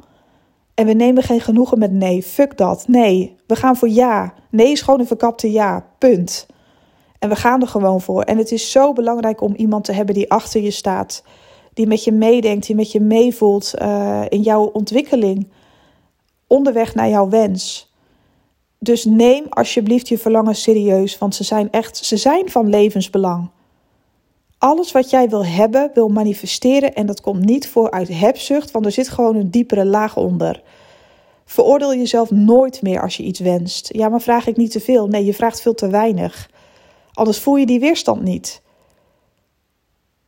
En 0.73 0.85
we 0.85 0.93
nemen 0.93 1.23
geen 1.23 1.41
genoegen 1.41 1.79
met 1.79 1.91
nee. 1.91 2.23
Fuck 2.23 2.57
dat. 2.57 2.87
Nee, 2.87 3.35
we 3.47 3.55
gaan 3.55 3.75
voor 3.75 3.89
ja. 3.89 4.33
Nee 4.49 4.71
is 4.71 4.81
gewoon 4.81 4.99
een 4.99 5.07
verkapte 5.07 5.51
ja. 5.51 5.85
Punt. 5.97 6.45
En 7.23 7.29
we 7.29 7.35
gaan 7.35 7.61
er 7.61 7.67
gewoon 7.67 8.01
voor. 8.01 8.21
En 8.23 8.37
het 8.37 8.51
is 8.51 8.71
zo 8.71 8.93
belangrijk 8.93 9.41
om 9.41 9.55
iemand 9.55 9.83
te 9.83 9.91
hebben 9.91 10.15
die 10.15 10.31
achter 10.31 10.61
je 10.61 10.71
staat. 10.71 11.23
Die 11.73 11.87
met 11.87 12.03
je 12.03 12.11
meedenkt, 12.11 12.65
die 12.65 12.75
met 12.75 12.91
je 12.91 12.99
meevoelt 12.99 13.73
uh, 13.81 14.21
in 14.29 14.41
jouw 14.41 14.63
ontwikkeling. 14.63 15.47
Onderweg 16.47 16.95
naar 16.95 17.09
jouw 17.09 17.29
wens. 17.29 17.93
Dus 18.79 19.05
neem 19.05 19.45
alsjeblieft 19.49 20.07
je 20.07 20.17
verlangen 20.17 20.55
serieus, 20.55 21.17
want 21.17 21.35
ze 21.35 21.43
zijn 21.43 21.71
echt, 21.71 21.97
ze 21.97 22.17
zijn 22.17 22.49
van 22.49 22.69
levensbelang. 22.69 23.49
Alles 24.57 24.91
wat 24.91 25.09
jij 25.09 25.29
wil 25.29 25.45
hebben, 25.45 25.91
wil 25.93 26.09
manifesteren 26.09 26.93
en 26.93 27.05
dat 27.05 27.21
komt 27.21 27.45
niet 27.45 27.67
voor 27.67 27.91
uit 27.91 28.07
hebzucht, 28.07 28.71
want 28.71 28.85
er 28.85 28.91
zit 28.91 29.09
gewoon 29.09 29.35
een 29.35 29.51
diepere 29.51 29.85
laag 29.85 30.17
onder. 30.17 30.61
Veroordeel 31.45 31.95
jezelf 31.95 32.31
nooit 32.31 32.81
meer 32.81 33.01
als 33.01 33.17
je 33.17 33.23
iets 33.23 33.39
wenst. 33.39 33.89
Ja, 33.93 34.09
maar 34.09 34.21
vraag 34.21 34.47
ik 34.47 34.57
niet 34.57 34.71
te 34.71 34.79
veel? 34.79 35.07
Nee, 35.07 35.25
je 35.25 35.33
vraagt 35.33 35.61
veel 35.61 35.73
te 35.73 35.87
weinig. 35.87 36.51
Anders 37.13 37.39
voel 37.39 37.55
je 37.55 37.65
die 37.65 37.79
weerstand 37.79 38.21
niet. 38.21 38.61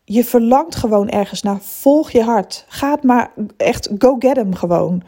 Je 0.03 0.23
verlangt 0.23 0.75
gewoon 0.75 1.09
ergens 1.09 1.41
naar. 1.41 1.61
Volg 1.61 2.11
je 2.11 2.23
hart. 2.23 2.65
Ga 2.67 2.97
maar 3.01 3.31
echt 3.57 3.89
go 3.97 4.15
get 4.19 4.35
hem 4.35 4.55
gewoon 4.55 5.03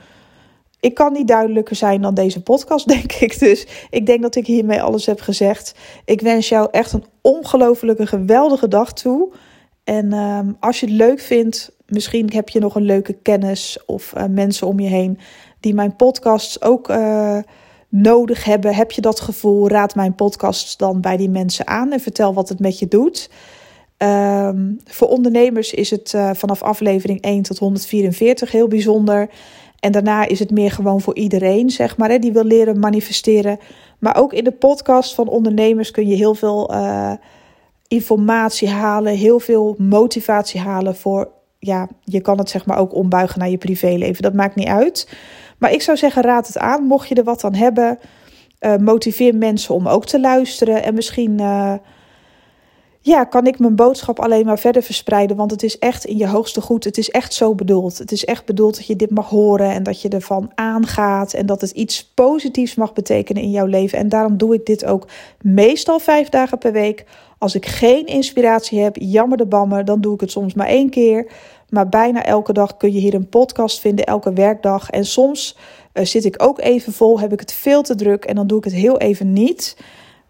ik 0.79 0.93
kan 0.93 1.13
niet 1.13 1.27
duidelijker 1.27 1.75
zijn 1.75 2.01
dan 2.01 2.13
deze 2.13 2.43
podcast, 2.43 2.87
denk 2.97 3.11
ik. 3.11 3.39
Dus 3.39 3.67
ik 3.89 4.05
denk 4.05 4.21
dat 4.21 4.35
ik 4.35 4.47
hiermee 4.47 4.81
alles 4.81 5.05
heb 5.05 5.21
gezegd. 5.21 5.75
Ik 6.05 6.21
wens 6.21 6.49
jou 6.49 6.67
echt 6.71 6.93
een 6.93 7.05
ongelofelijke, 7.21 8.07
geweldige 8.07 8.67
dag 8.67 8.93
toe. 8.93 9.33
En 9.83 10.13
um, 10.13 10.57
als 10.59 10.79
je 10.79 10.85
het 10.85 10.95
leuk 10.95 11.19
vindt, 11.19 11.71
misschien 11.85 12.29
heb 12.33 12.49
je 12.49 12.59
nog 12.59 12.75
een 12.75 12.83
leuke 12.83 13.13
kennis 13.13 13.79
of 13.85 14.13
uh, 14.17 14.23
mensen 14.25 14.67
om 14.67 14.79
je 14.79 14.89
heen 14.89 15.19
die 15.59 15.73
mijn 15.73 15.95
podcasts 15.95 16.61
ook 16.61 16.89
uh, 16.89 17.37
nodig 17.89 18.43
hebben. 18.43 18.75
Heb 18.75 18.91
je 18.91 19.01
dat 19.01 19.19
gevoel? 19.19 19.69
Raad 19.69 19.95
mijn 19.95 20.15
podcasts 20.15 20.77
dan 20.77 21.01
bij 21.01 21.17
die 21.17 21.29
mensen 21.29 21.67
aan 21.67 21.91
en 21.91 21.99
vertel 21.99 22.33
wat 22.33 22.49
het 22.49 22.59
met 22.59 22.79
je 22.79 22.87
doet. 22.87 23.29
Um, 23.97 24.79
voor 24.85 25.07
ondernemers 25.07 25.73
is 25.73 25.89
het 25.89 26.13
uh, 26.15 26.29
vanaf 26.33 26.63
aflevering 26.63 27.21
1 27.21 27.41
tot 27.41 27.57
144 27.57 28.51
heel 28.51 28.67
bijzonder. 28.67 29.29
En 29.79 29.91
daarna 29.91 30.27
is 30.27 30.39
het 30.39 30.51
meer 30.51 30.71
gewoon 30.71 31.01
voor 31.01 31.15
iedereen, 31.15 31.69
zeg 31.69 31.97
maar, 31.97 32.09
hè, 32.09 32.19
die 32.19 32.31
wil 32.31 32.43
leren 32.43 32.79
manifesteren. 32.79 33.59
Maar 33.99 34.17
ook 34.17 34.33
in 34.33 34.43
de 34.43 34.51
podcast 34.51 35.13
van 35.13 35.27
ondernemers 35.27 35.91
kun 35.91 36.07
je 36.07 36.15
heel 36.15 36.35
veel 36.35 36.73
uh, 36.73 37.11
informatie 37.87 38.69
halen, 38.69 39.13
heel 39.13 39.39
veel 39.39 39.75
motivatie 39.77 40.59
halen 40.59 40.95
voor 40.95 41.35
ja, 41.59 41.87
je 42.03 42.21
kan 42.21 42.37
het 42.37 42.49
zeg 42.49 42.65
maar 42.65 42.77
ook 42.77 42.95
ombuigen 42.95 43.39
naar 43.39 43.49
je 43.49 43.57
privéleven. 43.57 44.23
Dat 44.23 44.33
maakt 44.33 44.55
niet 44.55 44.67
uit. 44.67 45.09
Maar 45.57 45.71
ik 45.71 45.81
zou 45.81 45.97
zeggen, 45.97 46.21
raad 46.21 46.47
het 46.47 46.57
aan. 46.57 46.83
Mocht 46.83 47.07
je 47.07 47.15
er 47.15 47.23
wat 47.23 47.43
aan 47.43 47.53
hebben, 47.53 47.99
uh, 48.59 48.75
motiveer 48.75 49.35
mensen 49.35 49.75
om 49.75 49.87
ook 49.87 50.05
te 50.05 50.19
luisteren. 50.19 50.83
En 50.83 50.93
misschien 50.93 51.41
uh, 51.41 51.73
ja, 53.07 53.23
kan 53.23 53.47
ik 53.47 53.59
mijn 53.59 53.75
boodschap 53.75 54.19
alleen 54.19 54.45
maar 54.45 54.59
verder 54.59 54.83
verspreiden. 54.83 55.37
Want 55.37 55.51
het 55.51 55.63
is 55.63 55.79
echt 55.79 56.05
in 56.05 56.17
je 56.17 56.27
hoogste 56.27 56.61
goed. 56.61 56.83
Het 56.83 56.97
is 56.97 57.09
echt 57.09 57.33
zo 57.33 57.55
bedoeld. 57.55 57.97
Het 57.97 58.11
is 58.11 58.25
echt 58.25 58.45
bedoeld 58.45 58.75
dat 58.75 58.85
je 58.85 58.95
dit 58.95 59.09
mag 59.09 59.29
horen 59.29 59.71
en 59.71 59.83
dat 59.83 60.01
je 60.01 60.09
ervan 60.09 60.51
aangaat. 60.55 61.33
En 61.33 61.45
dat 61.45 61.61
het 61.61 61.71
iets 61.71 62.11
positiefs 62.13 62.75
mag 62.75 62.93
betekenen 62.93 63.43
in 63.43 63.51
jouw 63.51 63.65
leven. 63.65 63.97
En 63.97 64.09
daarom 64.09 64.37
doe 64.37 64.53
ik 64.53 64.65
dit 64.65 64.85
ook 64.85 65.07
meestal 65.41 65.99
vijf 65.99 66.29
dagen 66.29 66.57
per 66.57 66.71
week. 66.71 67.05
Als 67.37 67.55
ik 67.55 67.65
geen 67.65 68.05
inspiratie 68.05 68.79
heb, 68.79 68.95
jammer 68.99 69.37
de 69.37 69.45
bammer, 69.45 69.85
dan 69.85 70.01
doe 70.01 70.13
ik 70.13 70.19
het 70.19 70.31
soms 70.31 70.53
maar 70.53 70.67
één 70.67 70.89
keer. 70.89 71.31
Maar 71.69 71.89
bijna 71.89 72.25
elke 72.25 72.53
dag 72.53 72.77
kun 72.77 72.93
je 72.93 72.99
hier 72.99 73.13
een 73.13 73.29
podcast 73.29 73.79
vinden, 73.79 74.05
elke 74.05 74.33
werkdag. 74.33 74.89
En 74.89 75.05
soms 75.05 75.57
uh, 75.93 76.05
zit 76.05 76.25
ik 76.25 76.43
ook 76.43 76.59
even 76.59 76.93
vol, 76.93 77.19
heb 77.19 77.33
ik 77.33 77.39
het 77.39 77.53
veel 77.53 77.81
te 77.81 77.95
druk 77.95 78.25
en 78.25 78.35
dan 78.35 78.47
doe 78.47 78.57
ik 78.57 78.63
het 78.63 78.73
heel 78.73 78.97
even 78.97 79.33
niet. 79.33 79.77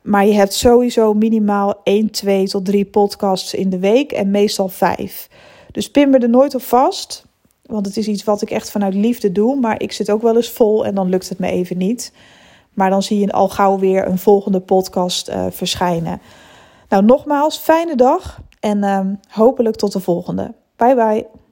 Maar 0.01 0.25
je 0.25 0.33
hebt 0.33 0.53
sowieso 0.53 1.13
minimaal 1.13 1.81
1, 1.83 2.11
2 2.11 2.47
tot 2.47 2.65
3 2.65 2.85
podcasts 2.85 3.53
in 3.53 3.69
de 3.69 3.79
week 3.79 4.11
en 4.11 4.31
meestal 4.31 4.67
5. 4.67 5.29
Dus 5.71 5.91
pin 5.91 6.09
me 6.09 6.17
er 6.17 6.29
nooit 6.29 6.55
op 6.55 6.61
vast. 6.61 7.25
Want 7.65 7.85
het 7.85 7.97
is 7.97 8.07
iets 8.07 8.23
wat 8.23 8.41
ik 8.41 8.51
echt 8.51 8.71
vanuit 8.71 8.93
liefde 8.93 9.31
doe. 9.31 9.59
Maar 9.59 9.81
ik 9.81 9.91
zit 9.91 10.11
ook 10.11 10.21
wel 10.21 10.35
eens 10.35 10.49
vol 10.49 10.85
en 10.85 10.95
dan 10.95 11.09
lukt 11.09 11.29
het 11.29 11.39
me 11.39 11.47
even 11.47 11.77
niet. 11.77 12.13
Maar 12.73 12.89
dan 12.89 13.03
zie 13.03 13.19
je 13.19 13.31
al 13.31 13.49
gauw 13.49 13.79
weer 13.79 14.07
een 14.07 14.17
volgende 14.17 14.59
podcast 14.59 15.29
uh, 15.29 15.45
verschijnen. 15.49 16.21
Nou, 16.89 17.03
nogmaals, 17.03 17.57
fijne 17.57 17.95
dag 17.95 18.41
en 18.59 18.77
uh, 18.77 18.99
hopelijk 19.29 19.75
tot 19.75 19.93
de 19.93 19.99
volgende. 19.99 20.53
Bye 20.77 20.95
bye. 20.95 21.46